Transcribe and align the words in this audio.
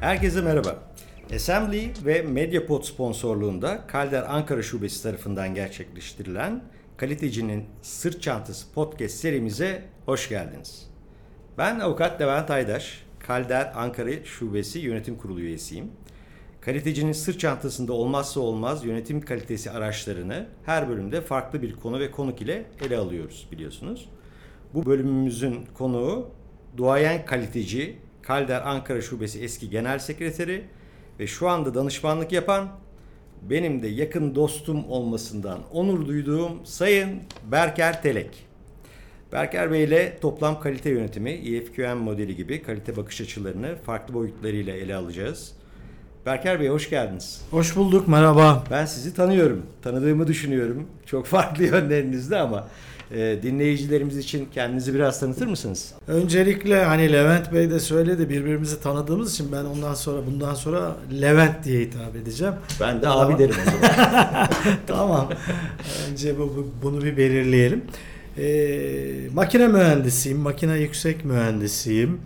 Herkese 0.00 0.40
merhaba. 0.40 0.78
Assembly 1.34 1.90
ve 2.04 2.22
Mediapod 2.22 2.82
sponsorluğunda 2.82 3.86
Kalder 3.86 4.24
Ankara 4.28 4.62
Şubesi 4.62 5.02
tarafından 5.02 5.54
gerçekleştirilen 5.54 6.62
Kalitecinin 6.96 7.66
Sırt 7.82 8.22
Çantası 8.22 8.72
podcast 8.72 9.14
serimize 9.14 9.82
hoş 10.06 10.28
geldiniz. 10.28 10.90
Ben 11.58 11.80
avukat 11.80 12.20
Levent 12.20 12.50
Aydaş, 12.50 13.04
Kalder 13.18 13.72
Ankara 13.74 14.24
Şubesi 14.24 14.78
Yönetim 14.78 15.18
Kurulu 15.18 15.40
üyesiyim. 15.40 15.92
Kalitecinin 16.60 17.12
sırt 17.12 17.40
çantasında 17.40 17.92
olmazsa 17.92 18.40
olmaz 18.40 18.84
yönetim 18.84 19.20
kalitesi 19.20 19.70
araçlarını 19.70 20.46
her 20.66 20.88
bölümde 20.88 21.20
farklı 21.20 21.62
bir 21.62 21.76
konu 21.76 22.00
ve 22.00 22.10
konuk 22.10 22.42
ile 22.42 22.64
ele 22.86 22.96
alıyoruz 22.96 23.48
biliyorsunuz. 23.52 24.08
Bu 24.74 24.86
bölümümüzün 24.86 25.66
konuğu 25.74 26.30
duayen 26.76 27.24
kaliteci 27.24 27.96
Kalder 28.22 28.62
Ankara 28.66 29.00
Şubesi 29.00 29.40
eski 29.40 29.70
genel 29.70 29.98
sekreteri 29.98 30.64
ve 31.20 31.26
şu 31.26 31.48
anda 31.48 31.74
danışmanlık 31.74 32.32
yapan 32.32 32.68
benim 33.42 33.82
de 33.82 33.88
yakın 33.88 34.34
dostum 34.34 34.90
olmasından 34.90 35.58
onur 35.72 36.06
duyduğum 36.06 36.66
Sayın 36.66 37.20
Berker 37.52 38.02
Telek. 38.02 38.46
Berker 39.32 39.72
Bey 39.72 39.84
ile 39.84 40.18
toplam 40.20 40.60
kalite 40.60 40.90
yönetimi, 40.90 41.30
EFQM 41.30 41.96
modeli 41.96 42.36
gibi 42.36 42.62
kalite 42.62 42.96
bakış 42.96 43.20
açılarını 43.20 43.76
farklı 43.76 44.14
boyutlarıyla 44.14 44.74
ele 44.74 44.94
alacağız. 44.96 45.57
Berker 46.26 46.60
Bey 46.60 46.68
hoş 46.68 46.90
geldiniz. 46.90 47.40
Hoş 47.50 47.76
bulduk, 47.76 48.08
merhaba. 48.08 48.64
Ben 48.70 48.86
sizi 48.86 49.14
tanıyorum, 49.14 49.62
tanıdığımı 49.82 50.26
düşünüyorum. 50.26 50.86
Çok 51.06 51.26
farklı 51.36 51.64
yönlerinizde 51.64 52.36
ama 52.38 52.68
e, 53.14 53.38
dinleyicilerimiz 53.42 54.16
için 54.16 54.48
kendinizi 54.54 54.94
biraz 54.94 55.20
tanıtır 55.20 55.46
mısınız? 55.46 55.92
Öncelikle 56.08 56.84
hani 56.84 57.12
Levent 57.12 57.52
Bey 57.52 57.70
de 57.70 57.80
söyledi 57.80 58.28
birbirimizi 58.28 58.80
tanıdığımız 58.80 59.32
için 59.34 59.52
ben 59.52 59.64
ondan 59.64 59.94
sonra 59.94 60.26
bundan 60.26 60.54
sonra 60.54 60.96
Levent 61.20 61.64
diye 61.64 61.80
hitap 61.80 62.16
edeceğim. 62.16 62.54
Ben 62.80 62.96
de 62.96 63.00
Tamam. 63.00 63.26
abi 63.32 63.38
derim 63.38 63.54
o 63.66 63.70
zaman. 63.70 64.48
tamam. 64.86 65.28
Önce 66.10 66.38
bu, 66.38 66.40
bu- 66.56 66.68
bunu 66.82 67.04
bir 67.04 67.16
belirleyelim. 67.16 67.84
Ee, 68.38 69.30
makine 69.34 69.68
mühendisiyim, 69.68 70.38
makine 70.38 70.78
yüksek 70.78 71.24
mühendisiyim. 71.24 72.20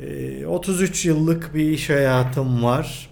Ee, 0.00 0.46
33 0.46 1.06
yıllık 1.06 1.54
bir 1.54 1.70
iş 1.70 1.90
hayatım 1.90 2.64
var. 2.64 3.10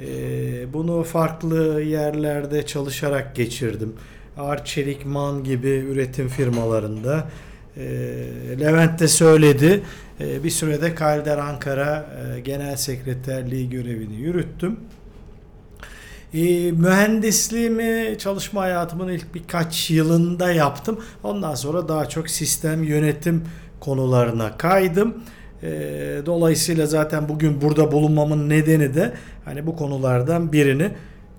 Ee, 0.00 0.72
bunu 0.72 1.02
farklı 1.02 1.82
yerlerde 1.82 2.66
çalışarak 2.66 3.36
geçirdim. 3.36 3.92
Arçelik, 4.36 5.06
Man 5.06 5.44
gibi 5.44 5.68
üretim 5.68 6.28
firmalarında. 6.28 7.28
Ee, 7.76 7.82
Levent 8.60 9.00
de 9.00 9.08
söyledi. 9.08 9.82
Ee, 10.20 10.44
bir 10.44 10.50
sürede 10.50 10.94
Kalder 10.94 11.38
Ankara 11.38 12.06
e, 12.36 12.40
Genel 12.40 12.76
Sekreterliği 12.76 13.70
görevini 13.70 14.14
yürüttüm. 14.16 14.80
E, 16.34 16.72
mühendisliğimi 16.72 18.18
çalışma 18.18 18.60
hayatımın 18.60 19.08
ilk 19.08 19.34
birkaç 19.34 19.90
yılında 19.90 20.52
yaptım. 20.52 21.00
Ondan 21.22 21.54
sonra 21.54 21.88
daha 21.88 22.08
çok 22.08 22.30
sistem 22.30 22.82
yönetim 22.82 23.44
konularına 23.80 24.56
kaydım. 24.56 25.14
E, 25.62 25.68
dolayısıyla 26.26 26.86
zaten 26.86 27.28
bugün 27.28 27.60
burada 27.60 27.92
bulunmamın 27.92 28.48
nedeni 28.48 28.94
de 28.94 29.12
hani 29.44 29.66
bu 29.66 29.76
konulardan 29.76 30.52
birini 30.52 30.90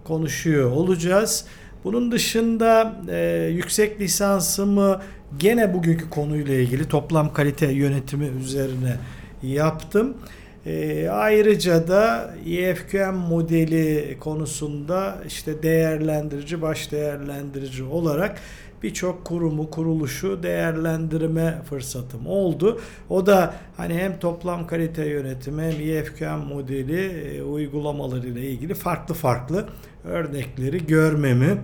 konuşuyor 0.04 0.72
olacağız. 0.72 1.46
Bunun 1.84 2.12
dışında 2.12 2.96
e, 3.10 3.50
yüksek 3.54 4.02
lisansımı 4.02 5.02
gene 5.40 5.74
bugünkü 5.74 6.10
konuyla 6.10 6.54
ilgili 6.54 6.88
toplam 6.88 7.34
kalite 7.34 7.68
yönetimi 7.72 8.26
üzerine 8.44 8.96
yaptım. 9.44 10.18
E, 10.66 11.08
ayrıca 11.10 11.88
da 11.88 12.34
EFQM 12.48 13.14
modeli 13.14 14.18
konusunda 14.20 15.18
işte 15.28 15.64
değerlendirici, 15.64 16.62
baş 16.62 16.92
değerlendirici 16.92 17.84
olarak 17.84 18.40
birçok 18.84 19.26
kurumu, 19.26 19.70
kuruluşu 19.70 20.44
değerlendirme 20.44 21.62
fırsatım 21.70 22.28
oldu. 22.28 22.82
O 23.10 23.26
da 23.26 23.54
hani 23.78 23.94
hem 23.94 24.20
toplam 24.20 24.68
kalite 24.68 25.06
yönetimi 25.06 25.62
hem 25.62 25.82
EFQM 25.82 26.48
modeli 26.48 27.06
e, 27.06 27.42
uygulamaları 27.42 28.28
ile 28.28 28.42
ilgili 28.42 28.74
farklı 28.74 29.16
farklı 29.16 29.66
örnekleri 30.04 30.86
görmemi, 30.86 31.58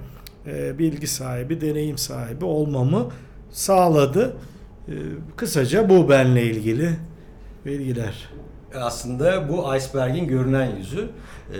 e, 0.48 0.80
bilgi 0.80 1.08
sahibi, 1.08 1.62
deneyim 1.62 1.98
sahibi 1.98 2.46
olmamı 2.46 3.10
sağladı. 3.52 4.38
E, 4.88 4.94
kısaca 5.36 5.90
bu 5.90 6.10
benle 6.10 6.44
ilgili 6.44 6.90
bilgiler. 7.66 8.30
Aslında 8.76 9.50
bu 9.50 9.76
iceberg'in 9.76 10.28
görünen 10.28 10.76
yüzü. 10.76 11.10
Ee, 11.54 11.58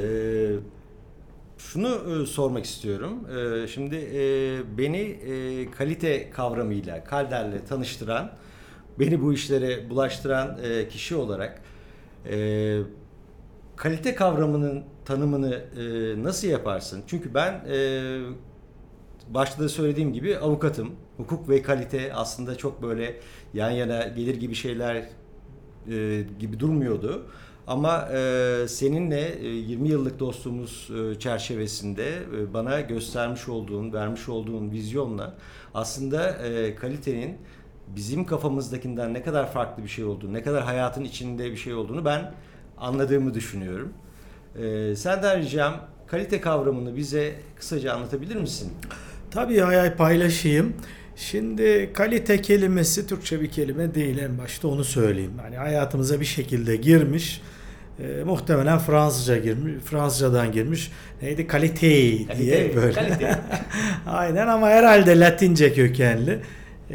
şunu 1.72 2.22
e, 2.22 2.26
sormak 2.26 2.66
istiyorum. 2.66 3.28
Ee, 3.30 3.68
şimdi 3.68 3.96
e, 3.96 4.78
beni 4.78 4.98
e, 4.98 5.72
kalite 5.72 6.30
kavramıyla, 6.30 7.04
Kalder'le 7.04 7.66
tanıştıran, 7.70 8.32
beni 9.00 9.22
bu 9.22 9.34
işlere 9.34 9.90
bulaştıran 9.90 10.58
e, 10.64 10.88
kişi 10.88 11.16
olarak 11.16 11.62
e, 12.30 12.80
kalite 13.76 14.16
kavramının 14.16 14.84
tanımını 15.06 15.56
e, 15.56 16.24
nasıl 16.24 16.48
yaparsın? 16.48 17.04
Çünkü 17.08 17.34
ben 17.34 17.54
e, 17.54 18.20
başta 19.30 19.64
da 19.64 19.70
söylediğim 19.70 20.14
gibi 20.14 20.38
avukatım. 20.38 20.92
Hukuk 21.18 21.50
ve 21.50 21.62
kalite 21.62 22.14
aslında 22.14 22.58
çok 22.58 22.82
böyle 22.82 23.20
yan 23.54 23.72
yana 23.72 24.08
gelir 24.08 24.36
gibi 24.36 24.56
şeyler 24.56 24.96
e, 24.96 26.26
gibi 26.40 26.60
durmuyordu. 26.60 27.26
Ama 27.68 28.10
e, 28.14 28.66
seninle 28.68 29.40
e, 29.40 29.48
20 29.48 29.90
yıllık 29.90 30.20
dostluğumuz 30.20 30.90
e, 30.92 31.20
çerçevesinde 31.20 32.18
e, 32.38 32.54
bana 32.54 32.82
göstermiş 32.82 33.50
olduğun, 33.50 33.94
vermiş 33.94 34.30
olduğun 34.30 34.72
vizyonla 34.72 35.34
aslında 35.74 36.30
e, 36.30 36.76
kalitenin 36.76 37.38
bizim 37.88 38.26
kafamızdakinden 38.26 39.14
ne 39.14 39.24
kadar 39.24 39.52
farklı 39.52 39.84
bir 39.84 39.90
şey 39.90 40.06
olduğunu, 40.06 40.34
ne 40.34 40.44
kadar 40.44 40.64
hayatın 40.64 41.04
içinde 41.04 41.52
bir 41.52 41.58
şey 41.58 41.74
olduğunu 41.74 42.06
ben 42.06 42.34
anladığımı 42.78 43.34
düşünüyorum. 43.34 43.94
E, 44.56 44.96
senden 44.96 45.40
ricam 45.40 45.74
kalite 46.08 46.42
kavramını 46.42 46.96
bize 46.96 47.36
kısaca 47.56 47.94
anlatabilir 47.94 48.36
misin? 48.36 48.74
Tabii 49.32 49.60
hay 49.60 49.78
hay 49.78 49.96
paylaşayım. 49.96 50.74
Şimdi 51.16 51.90
kalite 51.94 52.42
kelimesi 52.42 53.08
Türkçe 53.08 53.42
bir 53.42 53.50
kelime 53.50 53.96
değil 53.96 54.18
en 54.18 54.38
başta 54.38 54.68
onu 54.68 54.84
söyleyeyim. 54.84 55.32
Yani 55.44 55.58
hayatımıza 55.58 56.20
bir 56.20 56.26
şekilde 56.26 56.76
girmiş. 56.76 57.42
E, 58.00 58.24
muhtemelen 58.24 58.80
Fransızca 58.80 59.38
girmiş, 59.38 59.74
Fransızcadan 59.86 60.52
girmiş. 60.52 60.92
Neydi? 61.22 61.48
Kalite 61.48 61.88
diye 62.38 62.76
böyle. 62.76 62.94
kalite. 62.94 63.40
Aynen 64.08 64.48
ama 64.48 64.70
herhalde 64.70 65.20
Latince 65.20 65.74
kökenli. 65.74 66.40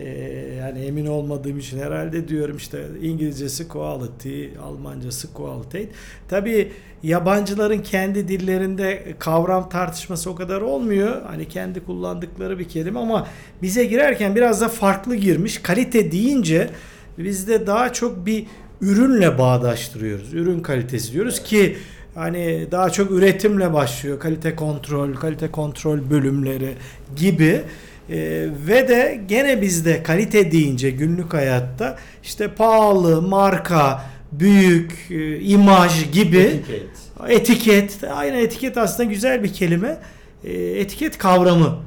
E, 0.05 0.55
yani 0.55 0.79
emin 0.81 1.07
olmadığım 1.07 1.59
için 1.59 1.79
herhalde 1.79 2.29
diyorum 2.29 2.57
işte 2.57 2.87
İngilizcesi 3.03 3.69
quality, 3.69 4.45
Almancası 4.63 5.33
quality. 5.33 5.83
Tabii 6.29 6.73
yabancıların 7.03 7.83
kendi 7.83 8.29
dillerinde 8.29 9.15
kavram 9.19 9.69
tartışması 9.69 10.31
o 10.31 10.35
kadar 10.35 10.61
olmuyor. 10.61 11.23
Hani 11.27 11.49
kendi 11.49 11.81
kullandıkları 11.81 12.59
bir 12.59 12.69
kelime 12.69 12.99
ama 12.99 13.27
bize 13.63 13.85
girerken 13.85 14.37
biraz 14.37 14.61
da 14.61 14.69
farklı 14.69 15.17
girmiş. 15.17 15.59
Kalite 15.59 16.13
deyince 16.13 16.71
bizde 17.19 17.67
daha 17.67 17.93
çok 17.93 18.27
bir 18.27 18.47
ürünle 18.81 19.39
bağdaştırıyoruz. 19.39 20.35
Ürün 20.35 20.61
kalitesi 20.61 21.13
diyoruz 21.13 21.43
ki 21.43 21.77
hani 22.15 22.67
daha 22.71 22.91
çok 22.91 23.11
üretimle 23.11 23.73
başlıyor. 23.73 24.21
Kalite 24.21 24.57
kontrol, 24.57 25.15
kalite 25.15 25.51
kontrol 25.51 26.11
bölümleri 26.11 26.75
gibi. 27.17 27.63
Ee, 28.11 28.47
ve 28.67 28.89
de 28.89 29.21
gene 29.29 29.63
bizde 29.63 30.03
kalite 30.03 30.53
deyince 30.53 30.91
günlük 30.91 31.35
hayatta 31.35 31.97
işte 32.23 32.49
pahalı, 32.49 33.23
marka, 33.23 34.05
büyük, 34.33 34.93
e, 35.11 35.41
imaj 35.41 36.11
gibi 36.13 36.39
Etiket. 36.39 36.89
etiket, 37.29 37.99
aynı 38.15 38.37
etiket 38.37 38.79
aslında 38.79 39.11
güzel 39.11 39.45
bir 39.45 39.53
kelime. 39.53 39.99
E, 40.45 40.53
etiket 40.53 41.19
kavramı 41.19 41.79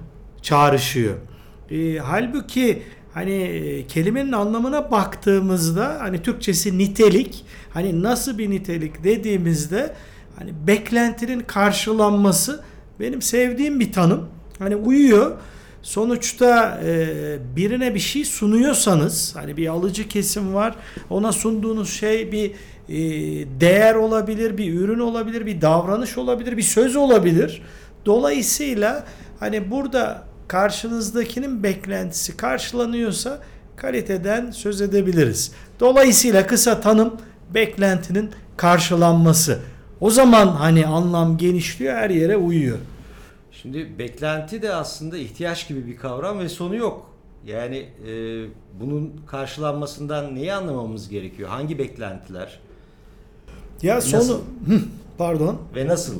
çağrışıyor. 0.41 1.13
E, 1.71 1.97
halbuki 1.97 2.81
hani 3.13 3.33
e, 3.33 3.88
kelimenin 3.88 4.31
anlamına 4.31 4.91
baktığımızda 4.91 5.97
hani 6.00 6.21
Türkçesi 6.21 6.77
nitelik, 6.77 7.45
hani 7.69 8.03
nasıl 8.03 8.38
bir 8.38 8.50
nitelik 8.50 9.03
dediğimizde 9.03 9.94
hani 10.39 10.51
beklentinin 10.67 11.39
karşılanması 11.39 12.63
benim 13.00 13.21
sevdiğim 13.21 13.79
bir 13.79 13.91
tanım. 13.91 14.27
Hani 14.59 14.75
uyuyor. 14.75 15.31
Sonuçta 15.81 16.81
e, 16.86 17.38
birine 17.56 17.95
bir 17.95 18.00
şey 18.00 18.25
sunuyorsanız 18.25 19.36
hani 19.36 19.57
bir 19.57 19.68
alıcı 19.68 20.07
kesim 20.07 20.54
var 20.54 20.75
ona 21.10 21.31
sunduğunuz 21.31 21.94
şey 21.94 22.31
bir 22.31 22.51
e, 22.89 23.00
değer 23.60 23.95
olabilir, 23.95 24.57
bir 24.57 24.74
ürün 24.74 25.00
olabilir, 25.00 25.45
bir 25.45 25.62
davranış 25.62 26.18
olabilir, 26.18 26.57
bir 26.57 26.62
söz 26.62 26.95
olabilir. 26.95 27.62
Dolayısıyla 28.06 29.06
hani 29.39 29.72
burada 29.72 30.24
karşınızdakinin 30.48 31.63
beklentisi 31.63 32.38
karşılanıyorsa 32.38 33.39
kaliteden 33.75 34.51
söz 34.51 34.81
edebiliriz. 34.81 35.51
Dolayısıyla 35.80 36.48
kısa 36.48 36.81
tanım 36.81 37.13
beklentinin 37.54 38.31
karşılanması. 38.57 39.60
O 40.00 40.10
zaman 40.10 40.48
hani 40.48 40.88
anlam 40.88 41.38
genişliyor, 41.38 41.95
her 41.95 42.10
yere 42.10 42.38
uyuyor. 42.38 42.77
Şimdi 43.62 44.00
beklenti 44.00 44.62
de 44.62 44.74
aslında 44.74 45.18
ihtiyaç 45.18 45.68
gibi 45.68 45.88
bir 45.88 45.98
kavram 45.98 46.40
ve 46.40 46.50
sonu 46.50 46.75
yok. 46.75 47.12
Yani 47.46 47.78
e, 47.78 48.12
bunun 48.80 49.22
karşılanmasından 49.28 50.36
neyi 50.36 50.54
anlamamız 50.54 51.10
gerekiyor? 51.10 51.50
Hangi 51.50 51.80
beklentiler 51.80 52.60
Ya 53.81 54.02
sonu 54.02 54.19
Nasıl? 54.19 54.38
Hı, 54.38 54.81
pardon. 55.18 55.58
ve 55.75 55.88
nasıl 55.88 56.16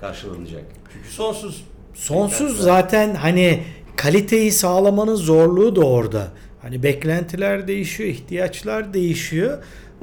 karşılanacak? 0.00 0.64
Çünkü 0.92 1.08
sonsuz. 1.08 1.64
Sonsuz 1.94 2.60
zaten 2.60 3.14
hani 3.14 3.62
kaliteyi 3.96 4.52
sağlamanın 4.52 5.14
zorluğu 5.14 5.76
da 5.76 5.80
orada. 5.80 6.28
Hani 6.62 6.82
beklentiler 6.82 7.68
değişiyor, 7.68 8.08
ihtiyaçlar 8.08 8.94
değişiyor. 8.94 9.58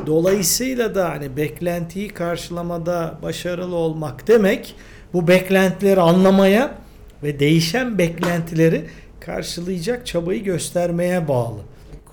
Dolayısıyla 0.05 0.95
da 0.95 1.09
hani 1.09 1.37
beklentiyi 1.37 2.09
karşılamada 2.09 3.19
başarılı 3.23 3.75
olmak 3.75 4.27
demek 4.27 4.75
bu 5.13 5.27
beklentileri 5.27 6.01
anlamaya 6.01 6.75
ve 7.23 7.39
değişen 7.39 7.97
beklentileri 7.97 8.85
karşılayacak 9.19 10.07
çabayı 10.07 10.43
göstermeye 10.43 11.27
bağlı. 11.27 11.59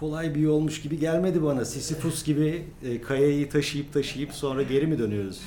Kolay 0.01 0.35
bir 0.35 0.41
yolmuş 0.41 0.83
gibi 0.83 0.99
gelmedi 0.99 1.43
bana. 1.43 1.65
Sisyphus 1.65 2.25
gibi 2.25 2.63
e, 2.91 3.01
kayayı 3.01 3.51
taşıyıp 3.51 3.93
taşıyıp 3.93 4.33
sonra 4.33 4.63
geri 4.63 4.87
mi 4.87 4.99
dönüyoruz? 4.99 5.41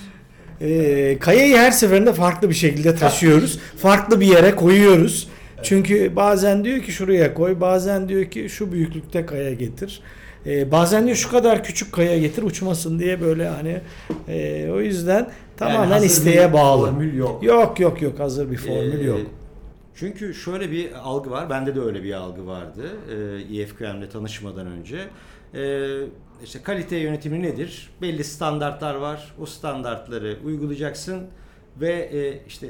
Ee, 0.61 1.17
kayayı 1.19 1.57
her 1.57 1.71
seferinde 1.71 2.13
farklı 2.13 2.49
bir 2.49 2.53
şekilde 2.53 2.95
taşıyoruz. 2.95 3.59
farklı 3.77 4.19
bir 4.19 4.25
yere 4.25 4.55
koyuyoruz. 4.55 5.27
Çünkü 5.63 6.15
bazen 6.15 6.63
diyor 6.63 6.79
ki 6.81 6.91
şuraya 6.91 7.33
koy, 7.33 7.59
bazen 7.61 8.09
diyor 8.09 8.25
ki 8.25 8.49
şu 8.49 8.71
büyüklükte 8.71 9.25
kaya 9.25 9.53
getir. 9.53 10.01
Ee, 10.45 10.71
bazen 10.71 11.05
diyor 11.05 11.17
şu 11.17 11.31
kadar 11.31 11.63
küçük 11.63 11.93
kaya 11.93 12.17
getir 12.19 12.43
uçmasın 12.43 12.99
diye 12.99 13.21
böyle 13.21 13.47
hani 13.47 13.81
e, 14.27 14.69
o 14.71 14.79
yüzden 14.81 15.19
Yani 15.19 15.29
tamamen 15.57 15.87
hazır 15.91 16.05
isteğe 16.05 16.47
bir 16.49 16.53
bağlı. 16.53 16.87
Formül 16.87 17.13
yok. 17.17 17.43
Yok 17.43 17.79
yok 17.79 18.01
yok 18.01 18.19
hazır 18.19 18.51
bir 18.51 18.57
formül 18.57 18.99
Ee, 18.99 19.03
yok. 19.03 19.19
Çünkü 19.95 20.33
şöyle 20.33 20.71
bir 20.71 20.91
algı 21.03 21.31
var. 21.31 21.49
Bende 21.49 21.75
de 21.75 21.79
öyle 21.81 22.03
bir 22.03 22.13
algı 22.13 22.47
vardı. 22.47 22.83
E, 23.51 23.57
EFQM'le 23.61 24.09
tanışmadan 24.09 24.67
önce. 24.67 24.97
E, 25.53 25.87
işte 26.43 26.61
kalite 26.63 26.95
yönetimi 26.95 27.41
nedir? 27.41 27.89
Belli 28.01 28.23
standartlar 28.23 28.95
var. 28.95 29.33
O 29.41 29.45
standartları 29.45 30.37
uygulayacaksın 30.45 31.21
ve 31.81 31.91
e, 31.91 32.47
işte 32.47 32.67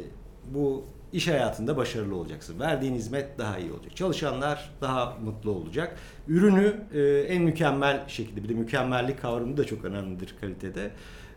bu 0.54 0.86
iş 1.14 1.28
hayatında 1.28 1.78
başarılı 1.78 2.16
olacaksın. 2.16 2.60
Verdiğin 2.60 2.96
hizmet 2.96 3.38
daha 3.38 3.58
iyi 3.58 3.72
olacak. 3.72 3.96
Çalışanlar 3.96 4.72
daha 4.82 5.18
mutlu 5.24 5.52
olacak. 5.52 5.98
Ürünü 6.28 6.76
e, 6.94 7.02
en 7.20 7.42
mükemmel 7.42 8.08
şekilde 8.08 8.44
bir 8.44 8.50
de 8.50 8.54
mükemmellik 8.54 9.22
kavramı 9.22 9.58
da 9.58 9.64
çok 9.66 9.86
önemlidir 9.86 10.36
kalitede. 10.42 10.92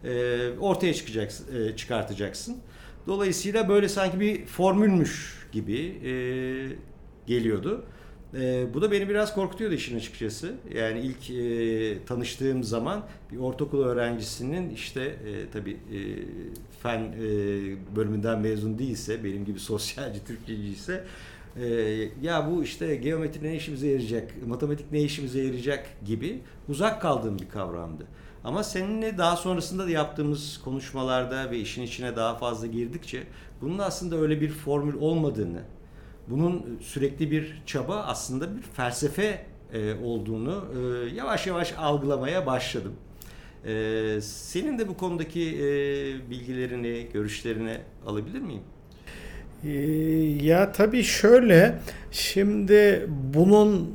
E, 0.05 0.59
ortaya 0.59 0.95
çıkacaksın, 0.95 1.47
e, 1.57 1.77
çıkartacaksın. 1.77 2.57
Dolayısıyla 3.07 3.69
böyle 3.69 3.89
sanki 3.89 4.21
bir 4.21 4.47
formülmüş 4.47 5.47
gibi 5.53 5.99
geliyordu. 7.27 7.85
E, 8.41 8.75
bu 8.75 8.83
da 8.83 8.93
beni 8.93 9.09
biraz 9.09 9.35
korkutuyordu 9.35 9.75
işin 9.75 9.97
açıkçası. 9.97 10.55
Yani 10.75 11.01
ilk 11.01 11.31
e, 11.31 12.05
tanıştığım 12.05 12.65
zaman 12.65 13.07
bir 13.33 13.39
ortaokul 13.39 13.85
öğrencisinin 13.85 14.71
işte 14.71 15.03
e, 15.03 15.51
tabii 15.53 15.73
e, 15.73 15.99
fen 16.85 17.01
e, 17.01 17.27
bölümünden 17.97 18.41
mezun 18.41 18.79
değilse, 18.79 19.25
benim 19.25 19.45
gibi 19.45 19.61
sosyalci, 19.61 20.25
Türkçeci 20.25 20.69
ise 20.69 21.05
e, 21.57 21.67
ya 22.23 22.51
bu 22.51 22.63
işte 22.63 22.97
geometri 22.97 23.43
ne 23.43 23.57
işimize 23.57 23.89
yarayacak, 23.89 24.47
matematik 24.47 24.93
ne 24.93 25.03
işimize 25.03 25.43
yarayacak 25.43 25.87
gibi 26.07 26.43
uzak 26.69 27.03
kaldığım 27.03 27.39
bir 27.39 27.49
kavramdı. 27.49 28.07
Ama 28.45 28.63
seninle 28.63 29.19
daha 29.19 29.37
sonrasında 29.37 29.87
da 29.87 29.91
yaptığımız 29.91 30.61
konuşmalarda 30.65 31.51
ve 31.51 31.59
işin 31.59 31.83
içine 31.83 32.17
daha 32.17 32.35
fazla 32.35 32.67
girdikçe 32.67 33.23
bunun 33.61 33.79
aslında 33.79 34.17
öyle 34.17 34.41
bir 34.41 34.51
formül 34.51 34.95
olmadığını, 34.95 35.63
bunun 36.29 36.79
sürekli 36.83 37.31
bir 37.31 37.63
çaba 37.67 37.97
aslında 37.97 38.57
bir 38.57 38.63
felsefe 38.63 39.47
e, 39.73 39.95
olduğunu 39.95 40.65
e, 40.75 40.79
yavaş 41.15 41.47
yavaş 41.47 41.75
algılamaya 41.79 42.47
başladım. 42.47 42.93
E, 43.67 44.21
senin 44.23 44.79
de 44.79 44.89
bu 44.89 44.97
konudaki 44.97 45.41
e, 45.41 45.65
bilgilerini, 46.31 47.07
görüşlerini 47.13 47.79
alabilir 48.07 48.41
miyim? 48.41 48.63
Ee, 49.65 49.71
ya 50.47 50.73
tabii 50.73 51.03
şöyle 51.03 51.79
şimdi 52.11 53.07
bunun 53.35 53.95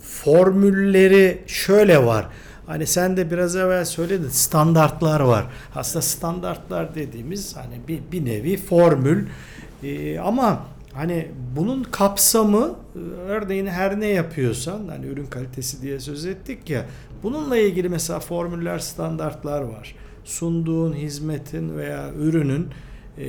formülleri 0.00 1.42
şöyle 1.46 2.06
var. 2.06 2.28
Hani 2.66 2.86
sen 2.86 3.16
de 3.16 3.30
biraz 3.30 3.56
evvel 3.56 3.84
söyledin 3.84 4.28
standartlar 4.28 5.20
var. 5.20 5.46
Aslında 5.74 6.02
standartlar 6.02 6.94
dediğimiz 6.94 7.56
hani 7.56 7.80
bir, 7.88 8.00
bir 8.12 8.24
nevi 8.24 8.56
formül 8.56 9.26
Ee, 9.82 10.18
ama 10.18 10.66
hani 10.92 11.28
bunun 11.56 11.82
kapsamı 11.82 12.74
e, 12.94 12.98
örneğin 13.28 13.66
her 13.66 14.00
ne 14.00 14.06
yapıyorsan 14.06 14.88
hani 14.88 15.06
ürün 15.06 15.26
kalitesi 15.26 15.82
diye 15.82 16.00
söz 16.00 16.26
ettik 16.26 16.70
ya 16.70 16.84
bununla 17.24 17.56
ilgili 17.56 17.88
mesela 17.88 18.20
formüller 18.20 18.78
standartlar 18.78 19.62
var. 19.62 19.94
Sunduğun 20.24 20.92
hizmetin 20.92 21.76
veya 21.76 22.10
ürünün 22.12 22.68
e, 23.18 23.24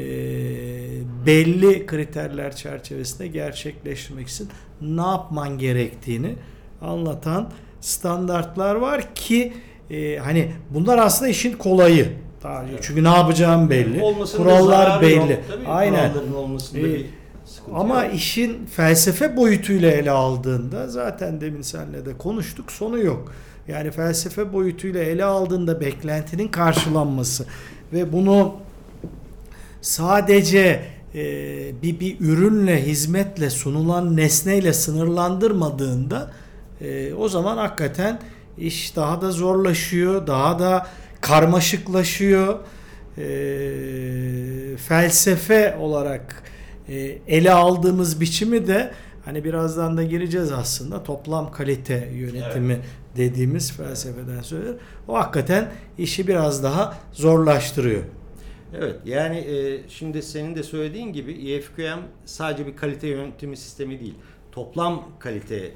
belli 1.26 1.86
kriterler 1.86 2.56
çerçevesinde 2.56 3.28
gerçekleştirmek 3.28 4.28
için 4.28 4.50
ne 4.82 5.02
yapman 5.02 5.58
gerektiğini 5.58 6.36
anlatan 6.82 7.50
standartlar 7.82 8.76
var 8.76 9.16
ki 9.16 9.54
e, 9.90 10.18
hani 10.18 10.52
bunlar 10.70 10.98
aslında 10.98 11.30
işin 11.32 11.54
kolayı. 11.58 12.08
Daha, 12.44 12.64
Evet. 12.70 12.80
Çünkü 12.82 13.04
ne 13.04 13.08
yapacağım 13.10 13.70
belli. 13.70 14.02
Olmasının 14.02 14.44
Kurallar 14.44 15.02
belli. 15.02 15.16
yok. 15.16 15.30
Tabii, 15.52 15.68
Aynen. 15.68 16.12
Olmasında 16.36 16.80
Ee, 16.80 16.84
bir 16.84 17.06
Ama 17.74 18.04
yok. 18.04 18.16
işin 18.16 18.66
felsefe 18.66 19.38
boyutuyla 19.38 19.92
ele 19.92 20.12
aldığında 20.12 20.88
zaten 20.88 21.42
demin 21.42 21.62
seninle 21.62 22.06
de 22.06 22.18
konuştuk 22.18 22.72
sonu 22.72 23.00
yok. 23.00 23.32
Yani 23.68 23.92
felsefe 23.92 24.54
boyutuyla 24.54 25.04
ele 25.04 25.26
aldığında 25.26 25.82
beklentinin 25.82 26.48
karşılanması 26.48 27.46
ve 27.94 28.14
bunu 28.14 28.56
sadece 29.82 30.82
e, 31.16 31.22
bir 31.82 32.00
bir 32.00 32.20
ürünle, 32.20 32.86
hizmetle, 32.86 33.50
sunulan 33.50 34.18
nesneyle 34.18 34.74
sınırlandırmadığında 34.74 36.32
e, 36.82 37.14
o 37.14 37.30
zaman 37.30 37.58
hakikaten 37.58 38.20
iş 38.58 38.96
daha 38.96 39.22
da 39.22 39.32
zorlaşıyor, 39.32 40.28
daha 40.28 40.60
da 40.60 40.88
karmaşıklaşıyor. 41.22 42.60
E, 43.18 43.28
felsefe 44.78 45.76
olarak 45.80 46.44
e, 46.90 46.96
ele 47.28 47.52
aldığımız 47.52 48.22
biçimi 48.22 48.68
de 48.68 48.92
hani 49.26 49.44
birazdan 49.44 49.98
da 49.98 50.04
gireceğiz 50.04 50.52
aslında 50.52 51.04
toplam 51.04 51.52
kalite 51.52 52.10
yönetimi 52.14 52.80
dediğimiz 53.16 53.72
felsefeden 53.72 54.42
söylüyor. 54.42 54.76
O 55.08 55.16
hakikaten 55.16 55.72
işi 55.98 56.28
biraz 56.28 56.64
daha 56.64 56.98
zorlaştırıyor. 57.12 58.04
Evet 58.74 58.96
yani 59.06 59.38
e, 59.38 59.90
şimdi 59.90 60.22
senin 60.22 60.56
de 60.56 60.64
söylediğin 60.64 61.14
gibi 61.14 61.52
EFQM 61.52 62.00
sadece 62.26 62.68
bir 62.68 62.76
kalite 62.76 63.08
yönetimi 63.08 63.58
sistemi 63.58 64.00
değil. 64.00 64.16
Toplam 64.52 65.10
kalite 65.20 65.72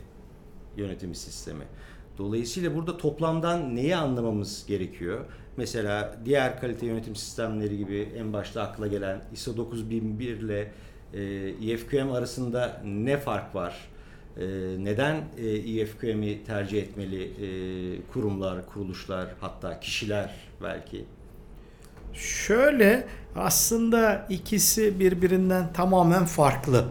yönetimi 0.78 1.16
sistemi. 1.16 1.64
Dolayısıyla 2.18 2.76
burada 2.76 2.98
toplamdan 2.98 3.76
neyi 3.76 3.96
anlamamız 3.96 4.66
gerekiyor? 4.68 5.26
Mesela 5.58 6.16
diğer 6.26 6.62
kalite 6.62 6.86
yönetim 6.86 7.16
sistemleri 7.16 7.78
gibi 7.78 8.10
en 8.18 8.34
başta 8.34 8.62
akla 8.62 8.88
gelen 8.88 9.22
ISO 9.34 9.58
9001 9.58 10.28
ile 10.28 10.72
e, 11.14 11.22
EFQM 11.72 12.12
arasında 12.12 12.82
ne 12.86 13.18
fark 13.18 13.56
var? 13.56 13.90
E, 14.40 14.46
neden 14.80 15.16
e, 15.38 16.46
tercih 16.46 16.82
etmeli 16.82 17.24
e, 17.24 17.48
kurumlar, 18.14 18.66
kuruluşlar, 18.74 19.28
hatta 19.42 19.80
kişiler 19.80 20.36
belki? 20.64 21.06
Şöyle 22.14 23.08
aslında 23.36 24.28
ikisi 24.30 25.00
birbirinden 25.00 25.74
tamamen 25.74 26.26
farklı. 26.26 26.86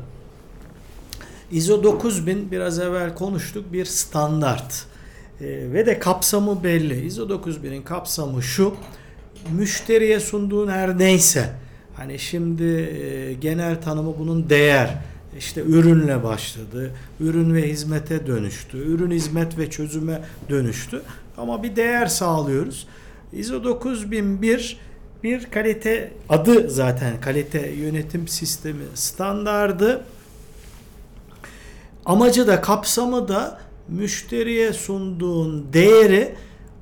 ISO 1.51 1.83
9000 1.83 2.51
biraz 2.51 2.79
evvel 2.79 3.15
konuştuk 3.15 3.73
bir 3.73 3.85
standart 3.85 4.89
Ee, 5.41 5.73
ve 5.73 5.87
de 5.87 5.99
kapsamı 5.99 6.65
belli. 6.65 7.07
ISO 7.07 7.23
9000'in 7.23 7.83
kapsamı 7.83 8.43
şu 8.43 8.75
müşteriye 9.53 10.21
sunduğun 10.21 10.69
her 10.69 10.99
neyse 10.99 11.51
hani 11.95 12.19
şimdi 12.19 12.65
e, 12.65 13.33
genel 13.33 13.83
tanımı 13.83 14.19
bunun 14.19 14.51
değer 14.51 14.99
işte 15.39 15.63
ürünle 15.63 16.25
başladı. 16.25 16.91
Ürün 17.21 17.55
ve 17.55 17.71
hizmete 17.71 18.27
dönüştü. 18.27 18.79
Ürün 18.79 19.11
hizmet 19.11 19.59
ve 19.59 19.71
çözüme 19.71 20.23
dönüştü. 20.51 21.03
Ama 21.37 21.63
bir 21.63 21.77
değer 21.77 22.07
sağlıyoruz. 22.07 22.87
ISO 23.33 23.65
9001 23.65 24.79
bir 25.23 25.45
kalite 25.51 26.13
adı 26.29 26.71
zaten 26.71 27.21
kalite 27.21 27.71
yönetim 27.71 28.29
sistemi 28.29 28.85
standardı 28.95 30.05
amacı 32.09 32.47
da 32.47 32.61
kapsamı 32.61 33.29
da 33.29 33.61
müşteriye 33.89 34.73
sunduğun 34.73 35.73
değeri 35.73 36.35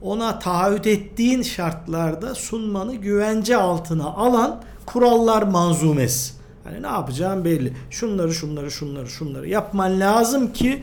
ona 0.03 0.39
taahhüt 0.39 0.87
ettiğin 0.87 1.43
şartlarda 1.43 2.35
sunmanı 2.35 2.95
güvence 2.95 3.57
altına 3.57 4.05
alan 4.05 4.63
kurallar 4.87 5.43
manzumesi. 5.43 6.36
Hani 6.67 6.83
ne 6.83 6.87
yapacağım 6.87 7.45
belli. 7.45 7.73
Şunları 7.91 8.35
şunları 8.35 8.71
şunları 8.71 9.11
şunları 9.11 9.49
yapman 9.49 10.01
lazım 10.01 10.53
ki 10.53 10.83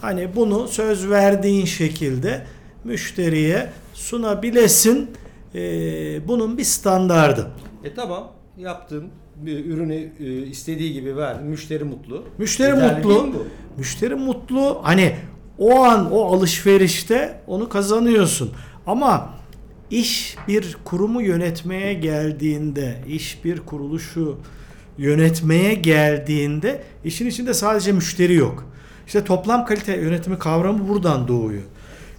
hani 0.00 0.36
bunu 0.36 0.68
söz 0.68 1.10
verdiğin 1.10 1.64
şekilde 1.64 2.46
müşteriye 2.84 3.70
sunabilesin. 3.94 5.10
Ee, 5.54 6.28
bunun 6.28 6.58
bir 6.58 6.64
standardı. 6.64 7.50
E 7.84 7.94
tamam 7.94 8.32
yaptın 8.58 9.10
bir 9.36 9.64
ürünü 9.64 10.10
e, 10.20 10.46
istediği 10.46 10.92
gibi 10.92 11.16
verdin. 11.16 11.46
Müşteri 11.46 11.84
mutlu. 11.84 12.24
Müşteri 12.38 12.70
Yeterli 12.70 13.06
mutlu. 13.06 13.46
Müşteri 13.76 14.14
mutlu. 14.14 14.80
Hani 14.82 15.16
o 15.58 15.82
an 15.82 16.12
o 16.12 16.24
alışverişte 16.24 17.40
onu 17.46 17.68
kazanıyorsun. 17.68 18.50
Ama 18.86 19.34
iş 19.90 20.36
bir 20.48 20.76
kurumu 20.84 21.22
yönetmeye 21.22 21.94
geldiğinde, 21.94 22.96
iş 23.08 23.44
bir 23.44 23.60
kuruluşu 23.60 24.38
yönetmeye 24.98 25.74
geldiğinde 25.74 26.82
işin 27.04 27.26
içinde 27.26 27.54
sadece 27.54 27.92
müşteri 27.92 28.34
yok. 28.34 28.64
İşte 29.06 29.24
toplam 29.24 29.64
kalite 29.64 29.96
yönetimi 29.96 30.38
kavramı 30.38 30.88
buradan 30.88 31.28
doğuyor. 31.28 31.62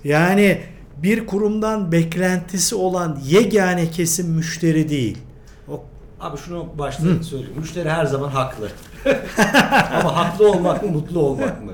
Yani 0.03 0.61
bir 0.97 1.25
kurumdan 1.25 1.91
beklentisi 1.91 2.75
olan 2.75 3.19
yegane 3.25 3.91
kesim 3.91 4.29
müşteri 4.29 4.89
değil. 4.89 5.17
O 5.67 5.83
Abi 6.19 6.37
şunu 6.37 6.67
başta 6.79 7.03
söyleyeyim. 7.23 7.53
Müşteri 7.59 7.89
her 7.89 8.05
zaman 8.05 8.29
haklı. 8.29 8.69
Ama 9.93 10.15
haklı 10.15 10.51
olmak 10.51 10.83
mı, 10.83 10.89
mutlu 10.89 11.19
olmak 11.19 11.65
mı 11.65 11.71